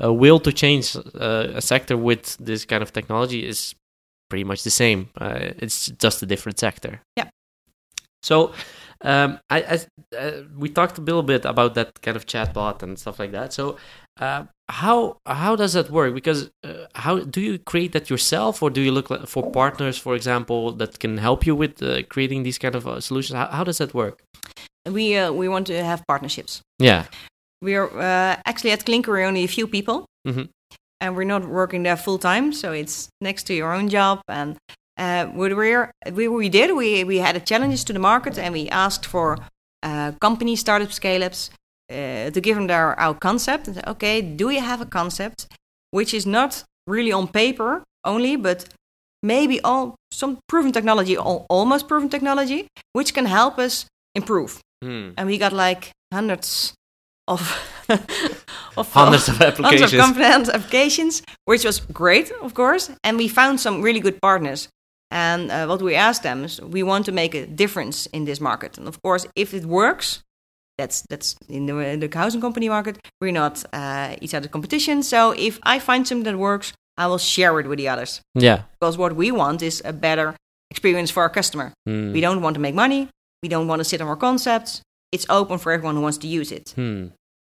[0.04, 3.76] uh, will to change uh, a sector with this kind of technology is
[4.32, 5.10] pretty much the same.
[5.20, 7.02] Uh, it's just a different sector.
[7.16, 7.30] Yeah.
[8.24, 8.54] So
[9.04, 12.98] um, I, I uh, we talked a little bit about that kind of chatbot and
[13.00, 13.54] stuff like that.
[13.54, 13.78] So
[14.20, 16.14] uh, how how does that work?
[16.14, 20.16] Because uh, how do you create that yourself, or do you look for partners, for
[20.16, 23.38] example, that can help you with uh, creating these kind of uh, solutions?
[23.38, 24.22] How, how does that work?
[24.90, 26.62] We, uh, we want to have partnerships.
[26.80, 27.06] Yeah.
[27.62, 30.06] We are uh, actually at qlinker, we're only a few people.
[30.28, 30.50] Mhm.
[31.00, 34.22] And we're not working there full time, so it's next to your own job.
[34.28, 34.58] And
[34.98, 38.70] uh, we're, we, we did, we, we had a challenges to the market and we
[38.70, 39.38] asked for
[39.84, 41.50] uh, company startup scale ups
[41.90, 45.48] uh, to give them their, our concept and say, okay, do you have a concept
[45.92, 48.66] which is not really on paper only, but
[49.24, 54.60] maybe all some proven technology, al- almost proven technology, which can help us improve?
[54.84, 55.12] Hmm.
[55.16, 56.74] and we got like hundreds
[57.28, 57.40] of
[58.78, 59.92] of Hundreds of of applications.
[59.92, 62.90] component applications, which was great, of course.
[63.04, 64.70] And we found some really good partners.
[65.12, 68.40] And uh, what we ask them is, we want to make a difference in this
[68.40, 68.78] market.
[68.78, 70.24] And of course, if it works,
[70.78, 72.98] that's that's in the, in the housing company market.
[73.20, 75.04] We're not uh, each other competition.
[75.04, 78.22] So if I find something that works, I will share it with the others.
[78.36, 78.64] Yeah.
[78.80, 80.36] Because what we want is a better
[80.70, 81.74] experience for our customer.
[81.86, 82.14] Hmm.
[82.14, 83.10] We don't want to make money.
[83.44, 84.82] We don't want to sit on our concepts.
[85.12, 86.72] It's open for everyone who wants to use it.
[86.76, 87.08] Hmm.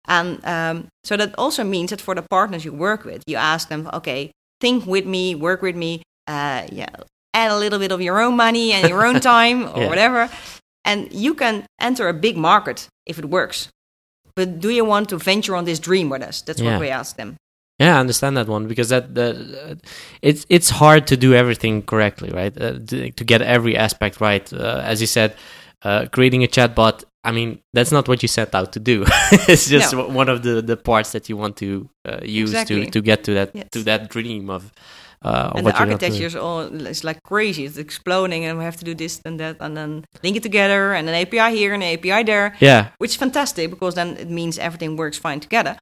[0.08, 3.68] And um, so that also means that for the partners you work with, you ask
[3.68, 6.88] them, okay, think with me, work with me, uh, yeah,
[7.34, 9.88] add a little bit of your own money and your own time or Yeah.
[9.88, 10.28] whatever.
[10.84, 13.68] And you can enter a big market if it works.
[14.36, 16.42] But do you want to venture on this dream with us?
[16.42, 16.72] That's Yeah.
[16.72, 17.36] what we ask them.
[17.78, 19.74] Yeah, I understand that one because that that uh,
[20.22, 22.54] it's it's hard to do everything correctly, right?
[22.60, 24.52] Uh, to, to get every aspect right.
[24.52, 25.34] Uh, as you said,
[25.82, 27.04] uh, creating a chatbot.
[27.24, 29.04] I mean, that's not what you set out to do.
[29.48, 30.08] it's just No.
[30.08, 32.84] one of the, the parts that you want to uh, use Exactly.
[32.86, 33.68] to, to get to that Yes.
[33.72, 34.72] to that dream of.
[35.22, 37.66] Uh, and the architecture is all it's like crazy.
[37.66, 40.94] It's exploding, and we have to do this and that, and then link it together,
[40.94, 42.56] and an API here and an API there.
[42.58, 45.76] Yeah, which is fantastic because then it means everything works fine together.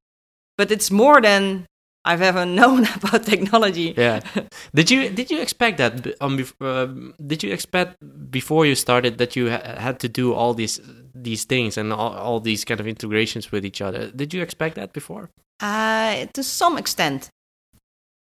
[0.57, 1.67] But it's more than
[2.05, 3.95] I've ever known about technology.
[3.97, 4.21] yeah.
[4.75, 6.17] did you did you expect that?
[6.21, 7.97] Um, um, did you expect
[8.31, 10.81] before you started that you ha- had to do all these
[11.15, 14.11] these things and all, all these kind of integrations with each other?
[14.11, 15.31] Did you expect that before?
[15.61, 17.31] Uh, to some extent,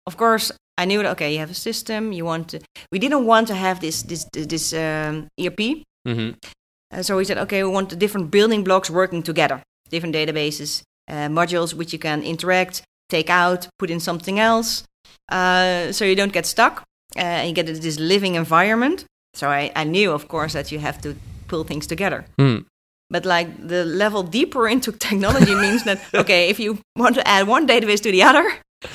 [0.06, 1.10] of course, I knew that.
[1.12, 2.12] Okay, you have a system.
[2.12, 2.60] You want to.
[2.92, 5.84] We didn't want to have this this this um, ERP.
[6.06, 6.30] Mm-hmm.
[6.92, 10.82] Uh, so we said, okay, we want the different building blocks working together, different databases,
[11.08, 14.84] uh, modules which you can interact, take out, put in something else,
[15.30, 16.82] uh, so you don't get stuck
[17.16, 19.04] uh, and you get this living environment.
[19.34, 21.14] So I, I knew, of course, that you have to
[21.46, 22.24] pull things together.
[22.38, 22.58] Hmm.
[23.10, 27.46] But like the level deeper into technology means that okay, if you want to add
[27.46, 28.44] one database to the other,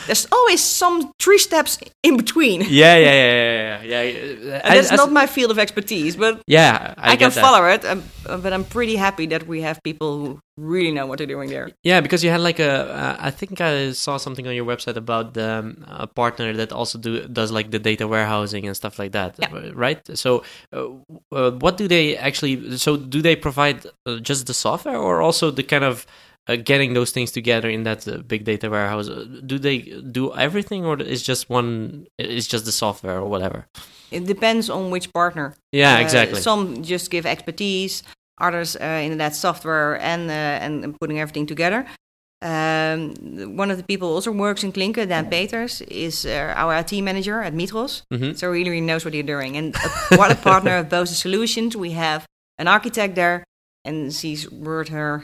[0.07, 2.61] there's always some three steps in between.
[2.61, 4.01] Yeah, yeah, yeah, yeah, yeah.
[4.01, 4.61] yeah.
[4.63, 7.41] And that's not my field of expertise, but yeah, I, I can that.
[7.41, 7.85] follow it.
[7.85, 11.27] Um, uh, but I'm pretty happy that we have people who really know what they're
[11.27, 11.69] doing there.
[11.83, 14.95] Yeah, because you had like a, uh, I think I saw something on your website
[14.95, 19.11] about um, a partner that also do does like the data warehousing and stuff like
[19.11, 19.71] that, Yeah.
[19.73, 20.01] right?
[20.17, 20.43] So,
[20.73, 20.87] uh,
[21.31, 22.77] uh, what do they actually?
[22.77, 23.85] So, do they provide
[24.21, 26.07] just the software, or also the kind of
[26.47, 29.09] uh, getting those things together in that uh, big data warehouse?
[29.09, 29.79] Uh, Do they
[30.11, 32.05] do everything, or is just one?
[32.17, 33.65] Is just the software or whatever?
[34.11, 35.53] It depends on which partner.
[35.71, 36.41] Yeah, Uh, exactly.
[36.41, 38.03] Some just give expertise,
[38.39, 40.33] others uh, that software and, uh,
[40.65, 41.85] and putting everything together.
[42.41, 43.15] Um,
[43.57, 47.41] one of the people also works in qlinker, Dan Peters, is uh, our IT manager
[47.41, 48.03] at Mitros.
[48.13, 48.37] Mhm.
[48.37, 49.57] So he really knows what he's doing.
[49.57, 51.75] And uh, what a partner of both the solutions.
[51.75, 52.25] We have
[52.59, 53.43] an architect there,
[53.83, 55.23] and she's worth her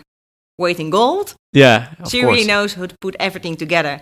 [0.58, 1.36] weight in gold.
[1.54, 2.32] Yeah, she course.
[2.36, 4.02] really knows how to put everything together.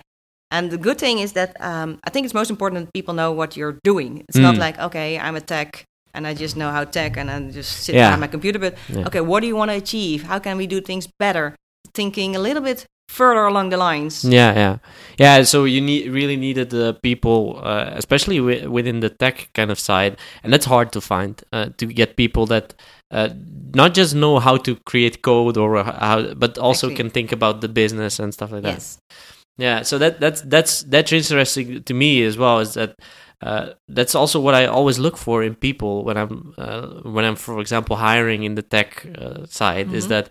[0.52, 3.32] And the good thing is that um, I think it's most important that people know
[3.32, 4.24] what you're doing.
[4.28, 4.60] It's not Mm.
[4.60, 5.84] like, okay, I'm a tech
[6.14, 8.08] and I just know how tech and I just sit Yeah.
[8.08, 8.58] behind my computer.
[8.60, 9.06] But Yeah.
[9.08, 10.24] okay, what do you want to achieve?
[10.24, 11.56] How can we do things better?
[11.94, 14.24] Thinking a little bit further along the lines.
[14.24, 14.78] Yeah, yeah,
[15.20, 15.44] yeah.
[15.44, 19.80] So you need really needed the people, uh, especially wi- within the tech kind of
[19.80, 21.42] side, and that's hard to find.
[21.54, 22.74] Uh, to get people that
[23.12, 23.30] uh,
[23.76, 26.96] not just know how to create code or how, but also Exactly.
[26.96, 28.74] can think about the business and stuff like that.
[28.74, 28.98] Yes.
[29.58, 32.60] Yeah, so that that's that's that's interesting to me as well.
[32.60, 32.96] Is that
[33.42, 37.36] uh, that's also what I always look for in people when I'm uh, when I'm,
[37.36, 39.92] for example, hiring in the tech uh, side.
[39.94, 40.10] Is Mhm.
[40.10, 40.30] that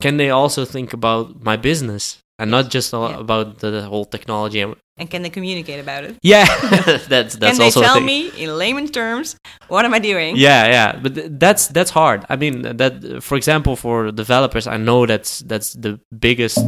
[0.00, 3.20] can they also think about my business and not just Yeah.
[3.20, 4.64] about the whole technology?
[4.96, 6.16] And- can they communicate about it?
[6.22, 6.44] Yeah,
[7.08, 8.06] that's that's can they also a tell thing.
[8.06, 9.36] me in layman terms
[9.68, 10.36] what am I doing?
[10.36, 12.24] Yeah, yeah, but th- that's that's hard.
[12.28, 16.58] I mean, that for example, for developers, I know that's that's the biggest.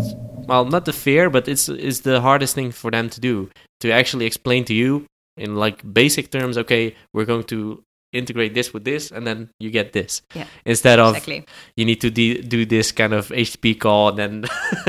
[0.49, 3.49] Well, not the fear, but it's it's the hardest thing for them to do
[3.81, 5.05] to actually explain to you
[5.37, 6.57] in like basic terms.
[6.59, 10.23] Okay, we're going to integrate this with this, and then you get this.
[10.35, 11.45] Yeah, Instead of Exactly.
[11.77, 14.41] you need to de- do this kind of HTTP call, and then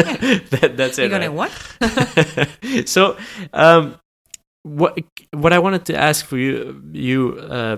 [0.52, 1.10] that, that's You're it.
[1.10, 1.52] gonna right?
[1.82, 2.86] what?
[2.86, 3.18] so
[3.54, 3.96] um
[4.64, 4.98] what
[5.32, 7.78] what i wanted to ask for you you uh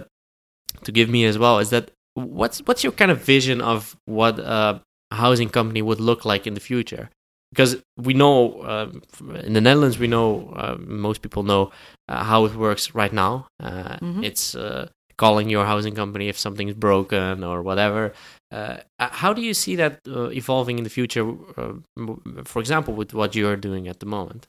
[0.83, 4.39] to give me as well is that what's what's your kind of vision of what
[4.39, 7.09] a housing company would look like in the future
[7.51, 9.01] because we know um,
[9.43, 11.71] in the netherlands we know uh, most people know
[12.07, 14.23] uh, how it works right now uh, Mhm.
[14.23, 14.87] it's uh,
[15.23, 18.01] calling your housing company if something's broken or whatever
[18.51, 21.25] uh, uh, how do you see that uh, evolving in the future
[21.61, 21.73] uh,
[22.53, 24.47] for example with what you're doing at the moment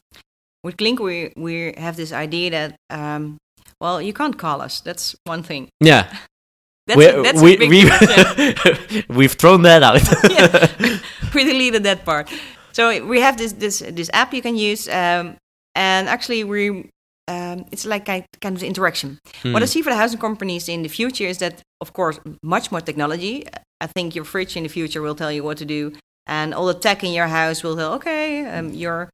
[0.62, 3.38] With Klink, we, we have this idea that, um,
[3.80, 4.80] well, you can't call us.
[4.80, 5.68] That's one thing.
[5.80, 6.04] Yeah,
[6.87, 9.09] That's, we, a, that's we, a big we, difference.
[9.18, 10.00] we've thrown that out.
[10.30, 10.98] Yeah.
[11.35, 12.30] we deleted that part.
[12.72, 15.37] So we have this this this app you can use, um,
[15.74, 16.90] and actually we
[17.31, 19.19] um, it's like kind kind of interaction.
[19.43, 19.53] Hmm.
[19.53, 22.71] What I see for the housing companies in the future is that, of course, much
[22.73, 23.45] more technology.
[23.81, 25.93] I think your fridge in the future will tell you what to do,
[26.27, 29.09] and all the tech in your house will tell, okay, um, your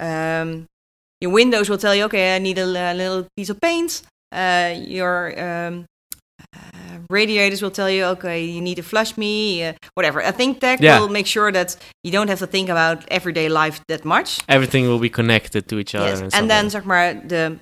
[0.00, 0.66] um,
[1.20, 4.02] your windows will tell you, okay, I need a little piece of paint.
[4.32, 5.86] Uh, your um,
[7.10, 10.22] radiators will tell you, okay, you need to flush me, uh, whatever.
[10.22, 11.00] I think tech Yeah.
[11.00, 14.40] will make sure that you don't have to think about everyday life that much.
[14.48, 16.08] Everything will be connected to each other.
[16.08, 16.20] Yes.
[16.20, 17.58] And, And then, zeg maar, the,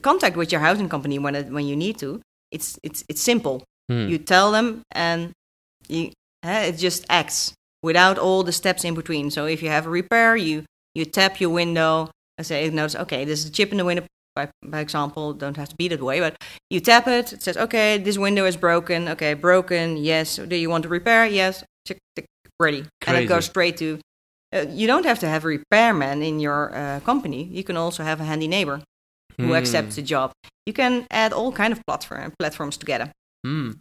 [0.00, 2.20] contact with your housing company when it, when you need to,
[2.50, 3.62] it's it's it's simple.
[3.88, 4.08] Hmm.
[4.08, 5.30] You tell them, and
[5.88, 6.10] you
[6.46, 9.30] uh, it just acts without all the steps in between.
[9.30, 12.96] So if you have a repair, you you tap your window and say, it notice,
[13.02, 14.04] okay, there's a chip in the window.
[14.36, 16.36] By, by example, don't have to be that way, but
[16.70, 17.32] you tap it.
[17.32, 19.08] It says, okay, this window is broken.
[19.08, 19.96] Okay, broken.
[19.96, 20.36] Yes.
[20.36, 21.24] Do you want to repair?
[21.26, 21.62] Yes.
[21.84, 22.26] Tick, tick,
[22.58, 22.84] ready.
[23.06, 24.00] And it goes straight to.
[24.52, 27.44] Uh, you don't have to have a repairman in your uh, company.
[27.44, 28.80] You can also have a handy neighbor
[29.36, 29.54] who Hmm.
[29.54, 30.32] accepts the job.
[30.66, 33.12] You can add all kind of platform platforms together.
[33.46, 33.72] Hmm.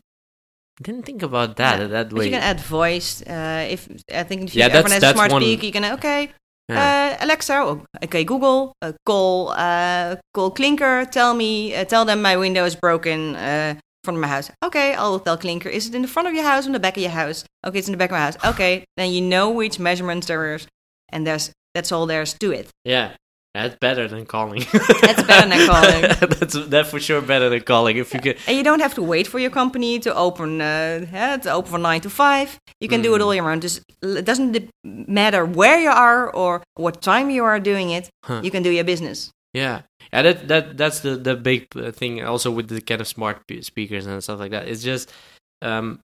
[0.81, 1.87] Didn't think about that Yeah.
[1.87, 3.21] that But you can add voice.
[3.21, 5.85] Uh, if I think if future Yeah, everyone has a smart one- speaker, you can
[5.97, 6.31] okay,
[6.69, 11.05] Uh, Alexa, or, okay, Google, uh, call uh, call Clinker.
[11.05, 13.35] Tell me, uh, tell them my window is broken.
[13.35, 14.51] Uh, front of my house.
[14.63, 15.69] Okay, I'll tell Clinker.
[15.69, 17.45] Is it in the front of your house or in the back of your house?
[17.65, 18.37] Okay, it's in the back of my house.
[18.43, 20.67] Okay, then you know which measurements there is,
[21.09, 22.69] and there's that's all there's to it.
[22.83, 23.13] yeah.
[23.53, 24.63] That's better than calling.
[25.01, 26.01] That's better than calling.
[26.39, 27.97] that's that's for sure better than calling.
[27.97, 31.05] If you can, And you don't have to wait for your company to open uh,
[31.13, 32.57] yeah, to open from nine to five.
[32.81, 33.25] You can do it Mm.
[33.25, 33.61] all year round.
[33.61, 38.09] Just it doesn't matter where you are or what time you are doing it.
[38.25, 38.41] Huh.
[38.43, 39.29] You can do your business.
[39.53, 40.21] Yeah, yeah.
[40.23, 42.23] That that that's the the big uh, thing.
[42.25, 44.67] Also with the kind of smart speakers and stuff like that.
[44.67, 45.13] It's just,
[45.61, 45.99] um,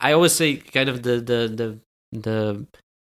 [0.00, 1.78] I always say kind of the the the
[2.12, 2.66] the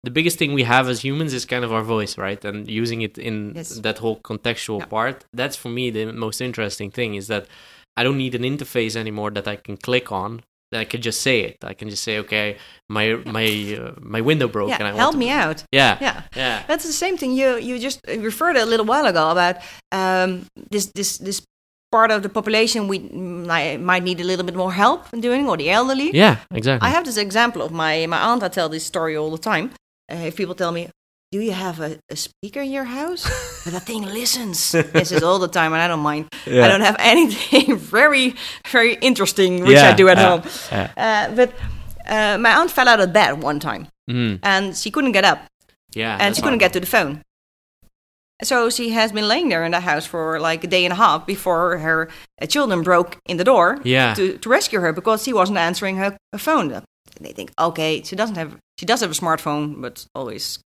[0.03, 2.43] the biggest thing we have as humans is kind of our voice, right?
[2.45, 3.69] And using it in Yes.
[3.87, 4.85] that whole contextual Yeah.
[4.85, 5.25] part.
[5.33, 7.45] That's for me the most interesting thing is that
[7.97, 10.41] I don't need an interface anymore that I can click on.
[10.71, 11.57] That I can just say it.
[11.71, 12.47] I can just say, okay,
[12.87, 13.05] my
[13.37, 13.47] my
[13.81, 15.63] uh, my window broke, and I yeah, want help me out.
[15.71, 16.21] Yeah, Yeah.
[16.35, 19.55] yeah, That's the same thing you you just referred a little while ago about
[19.91, 21.41] um, this this this
[21.91, 25.49] part of the population we might, might need a little bit more help in doing,
[25.49, 26.09] or the elderly.
[26.13, 26.87] yeah, exactly.
[26.87, 28.43] I have this example of my my aunt.
[28.43, 29.71] I tell this story all the time.
[30.11, 30.89] Uh, if people tell me,
[31.31, 33.23] "Do you have a, a speaker in your house?"
[33.63, 34.71] but the thing listens.
[34.93, 36.27] This is all the time, and I don't mind.
[36.45, 36.65] Yeah.
[36.65, 38.33] I don't have anything very
[38.71, 40.41] very interesting which Yeah, I do at home.
[40.71, 40.91] yeah.
[40.97, 41.49] Uh, but
[42.07, 45.39] uh, my aunt fell out of bed one time, Mm, and she couldn't get up
[45.95, 46.73] yeah, and she couldn't hard.
[46.73, 47.21] get to the phone.
[48.41, 50.95] So she has been laying there in the house for like a day and a
[50.95, 52.07] half before her
[52.41, 54.13] uh, children broke in the door Yeah.
[54.15, 56.81] to, to rescue her because she wasn't answering her phone.
[57.19, 60.59] And they think, okay, she doesn't have, she does have a smartphone, but always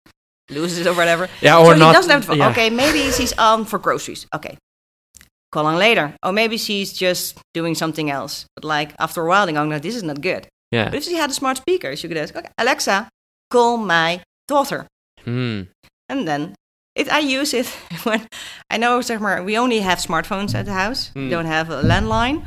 [0.51, 1.29] loses it or whatever.
[1.41, 2.51] Yeah, or so not- She doesn't have yeah.
[2.51, 4.27] Okay, maybe she's on for groceries.
[4.35, 4.57] Okay.
[5.51, 6.15] Call on later.
[6.23, 8.45] Or maybe she's just doing something else.
[8.55, 10.47] But like after a while, they go, no, this is not good.
[10.71, 10.89] Yeah.
[10.91, 13.09] But if she had a smart speaker, she could ask, okay, Alexa,
[13.51, 14.87] call my daughter.
[15.27, 15.69] Mm,
[16.09, 16.55] And then
[16.95, 17.67] it, I use it
[18.05, 18.27] when
[18.71, 21.11] I know, zeg maar, we only have smartphones at the house.
[21.15, 21.31] We Hmm.
[21.31, 22.43] don't have a landline.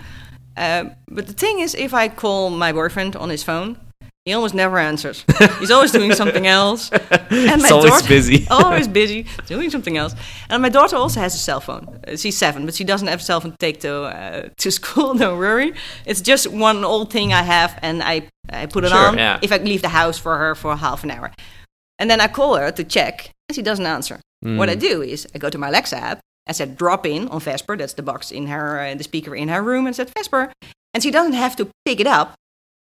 [0.57, 3.77] Uh, but the thing is, if I call my boyfriend on his phone,
[4.25, 5.23] he almost never answers.
[5.59, 6.89] He's always doing something else.
[7.29, 8.47] And It's always busy.
[8.49, 10.15] always busy doing something else.
[10.49, 11.99] And my daughter also has a cell phone.
[12.07, 14.71] Uh, she's seven, but she doesn't have a cell phone to take to uh, to
[14.79, 15.13] school.
[15.13, 15.73] Don't worry.
[16.05, 19.39] It's just one old thing I have, and I I put it Sure, on yeah.
[19.41, 21.31] if I leave the house for her for half an hour.
[21.99, 24.19] And then I call her to check, and she doesn't answer.
[24.41, 24.79] What I Mm.
[24.89, 26.19] do is I go to my Alexa app.
[26.47, 27.77] I said drop in on Vesper.
[27.77, 30.51] That's the box in her, uh, the speaker in her room, and said Vesper,
[30.93, 32.33] and she doesn't have to pick it up.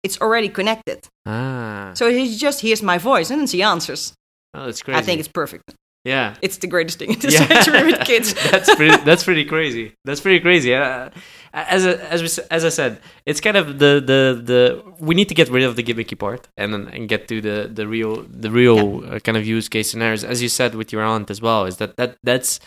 [0.02, 4.14] It's already connected, Ah, so he just hears my voice, and then she answers.
[4.54, 4.98] oh, that's crazy.
[4.98, 5.74] I think it's perfect.
[6.04, 6.34] yeah.
[6.40, 7.46] It's the greatest thing in this Yeah.
[7.46, 8.32] century with kids.
[8.50, 8.96] that's pretty.
[9.04, 9.92] That's pretty crazy.
[10.06, 10.74] That's pretty crazy.
[10.74, 11.10] Uh,
[11.52, 12.92] as a, as we, as I said,
[13.26, 14.20] it's kind of the the
[14.50, 14.60] the
[15.08, 17.86] we need to get rid of the gimmicky part and and get to the the
[17.86, 20.24] real the real uh, kind of use case scenarios.
[20.24, 22.60] As you said with your aunt as well, is that that that's.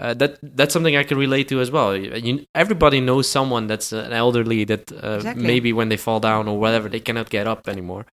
[0.00, 1.96] Uh, that that's something I can relate to as well.
[1.96, 5.44] You, everybody knows someone that's an elderly that uh, Exactly.
[5.46, 8.06] maybe when they fall down or whatever they cannot get up anymore,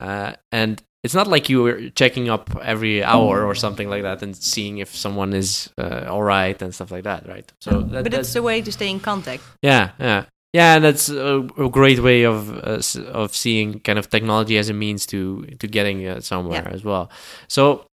[0.00, 4.22] uh, and it's not like you were checking up every hour or something like that
[4.22, 7.52] and seeing if someone is uh, all right and stuff like that, right?
[7.60, 9.42] So that, but it's a way to stay in contact.
[9.62, 13.98] yeah, yeah, yeah, and that's a, a great way of uh, s- of seeing kind
[13.98, 16.74] of technology as a means to to getting uh, somewhere Yeah.
[16.74, 17.10] as well.
[17.48, 17.84] So.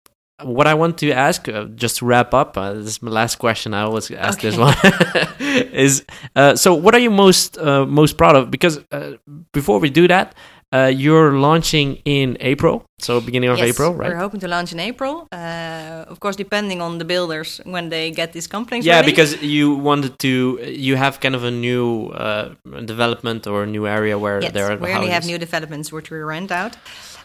[0.42, 3.36] What I want to ask, uh, just to wrap up, uh, this is my last
[3.36, 3.74] question.
[3.74, 4.74] I always ask this one.
[5.40, 6.04] is
[6.36, 8.50] uh, so, what are you most uh, most proud of?
[8.50, 9.16] Because uh,
[9.52, 10.34] before we do that,
[10.70, 14.10] uh, you're launching in April, so beginning of yes, April, right?
[14.10, 15.26] We're hoping to launch in April.
[15.32, 18.86] Uh, of course, depending on the builders when they get these complaints.
[18.86, 19.10] Yeah, ready.
[19.10, 23.86] because you wanted to, you have kind of a new uh, development or a new
[23.86, 26.76] area where yes, there are we only have new developments which we rent out.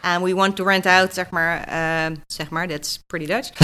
[0.05, 1.59] And we want to rent out, zeg maar,
[2.07, 3.51] um, zeg maar, that's pretty Dutch.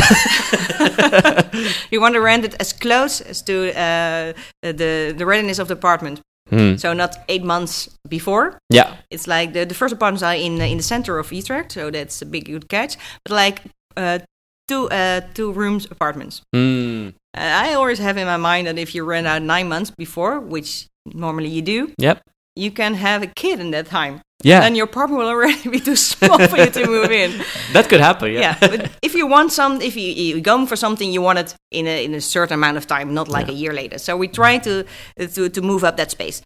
[1.92, 5.74] we want to rent it as close as to uh, the, the readiness of the
[5.74, 6.22] apartment.
[6.50, 6.78] Hmm.
[6.78, 8.58] So not eight months before.
[8.70, 11.92] Yeah, It's like the, the first apartments are in in the center of Utrecht, so
[11.92, 12.98] that's a big good catch.
[13.24, 13.62] But like
[13.98, 14.20] uh,
[14.68, 16.42] two uh, two rooms apartments.
[16.56, 17.10] Hmm.
[17.38, 20.40] Uh, I always have in my mind that if you rent out nine months before,
[20.40, 22.22] which normally you do, Yep.
[22.56, 24.22] you can have a kid in that time.
[24.42, 27.44] Yeah, Then your apartment will already be too small for you to move in.
[27.74, 28.32] that could happen.
[28.32, 28.40] Yeah.
[28.40, 31.56] Yeah, but if you want some, if you you go for something, you want it
[31.72, 33.98] in a in a certain amount of time, not like a year later.
[34.00, 34.86] So we try to
[35.18, 36.42] to to move up that space.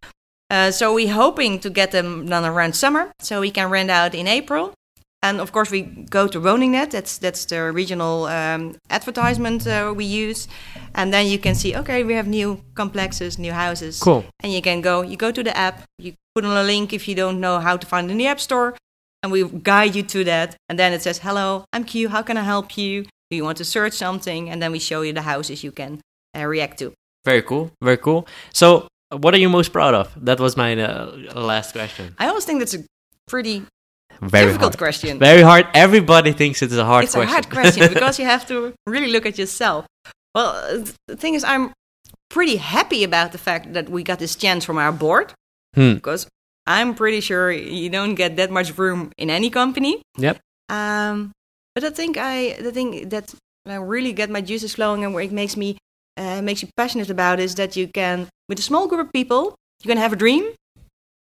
[0.49, 4.15] Uh, so we're hoping to get them done around summer, so we can rent out
[4.15, 4.73] in April.
[5.24, 6.91] And of course, we go to WoningNet.
[6.91, 10.49] That's that's the regional um, advertisement uh, we use,
[10.95, 14.26] and then you can see, okay, we have new complexes, new houses, cool.
[14.43, 15.01] and you can go.
[15.01, 15.84] You go to the app.
[15.97, 18.41] You put on a link if you don't know how to find in the app
[18.41, 18.76] store,
[19.24, 20.57] and we guide you to that.
[20.67, 22.09] And then it says, "Hello, I'm Q.
[22.09, 23.03] How can I help you?
[23.32, 26.01] Do you want to search something?" And then we show you the houses you can
[26.36, 26.91] uh, react to.
[27.24, 27.71] Very cool.
[27.82, 28.28] Very cool.
[28.51, 30.11] So, what are you most proud of?
[30.26, 32.13] That was my uh, last question.
[32.19, 32.84] I always think that's a
[33.26, 33.63] pretty
[34.30, 34.78] Very difficult hard.
[34.78, 35.19] question.
[35.19, 35.67] Very hard.
[35.74, 37.30] Everybody thinks it's a hard it's question.
[37.30, 39.86] It's a hard question because you have to really look at yourself.
[40.36, 41.74] Well, the thing is, I'm
[42.30, 45.34] pretty happy about the fact that we got this chance from our board
[45.76, 45.95] Hmm.
[45.95, 46.28] because
[46.67, 50.01] I'm pretty sure you don't get that much room in any company.
[50.17, 50.39] Yep.
[50.69, 51.32] Um,
[51.76, 53.34] but I think I the thing that
[53.67, 55.78] I really get my juices flowing and where it makes me
[56.17, 59.55] uh, makes you passionate about is that you can with a small group of people
[59.84, 60.43] you can have a dream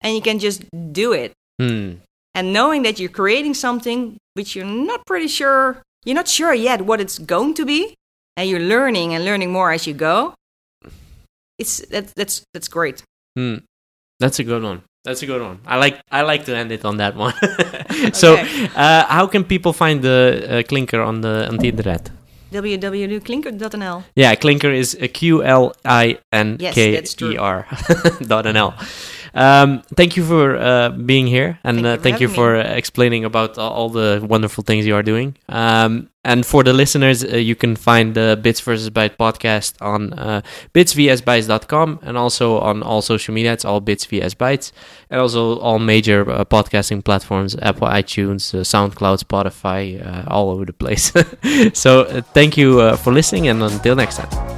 [0.00, 1.94] and you can just do it Hmm.
[2.38, 6.82] And knowing that you're creating something which you're not pretty sure, you're not sure yet
[6.82, 7.96] what it's going to be,
[8.36, 10.34] and you're learning and learning more as you go.
[11.58, 13.02] It's that, that's that's great.
[13.36, 13.56] Hmm.
[14.20, 14.82] That's a good one.
[15.02, 15.58] That's a good one.
[15.66, 17.34] I like I like to end it on that one.
[18.12, 18.70] so, Okay.
[18.76, 22.08] uh, how can people find the uh, qlinker on the on the internet?
[22.52, 24.04] www.qlinker.nl.
[24.14, 27.02] Yeah, qlinker is a Q L I N K.
[27.22, 27.66] E R
[28.22, 28.74] dot N L.
[29.34, 32.56] Um, thank you for uh, being here, and Thank uh, you for thank you for
[32.56, 35.36] uh, explaining about all, the wonderful things you are doing.
[35.48, 40.12] Um, and for the listeners, uh, you can find the Bits versus Bytes podcast on
[40.12, 40.42] uh,
[40.74, 43.52] bitsvsbytes.com and also on all social media.
[43.52, 44.72] It's all Bits vs Bytes,
[45.10, 50.64] and also all major uh, podcasting platforms: Apple, iTunes, uh, SoundCloud, Spotify, uh, all over
[50.64, 51.12] the place.
[51.72, 54.57] so, uh, thank you uh, for listening, and until next time.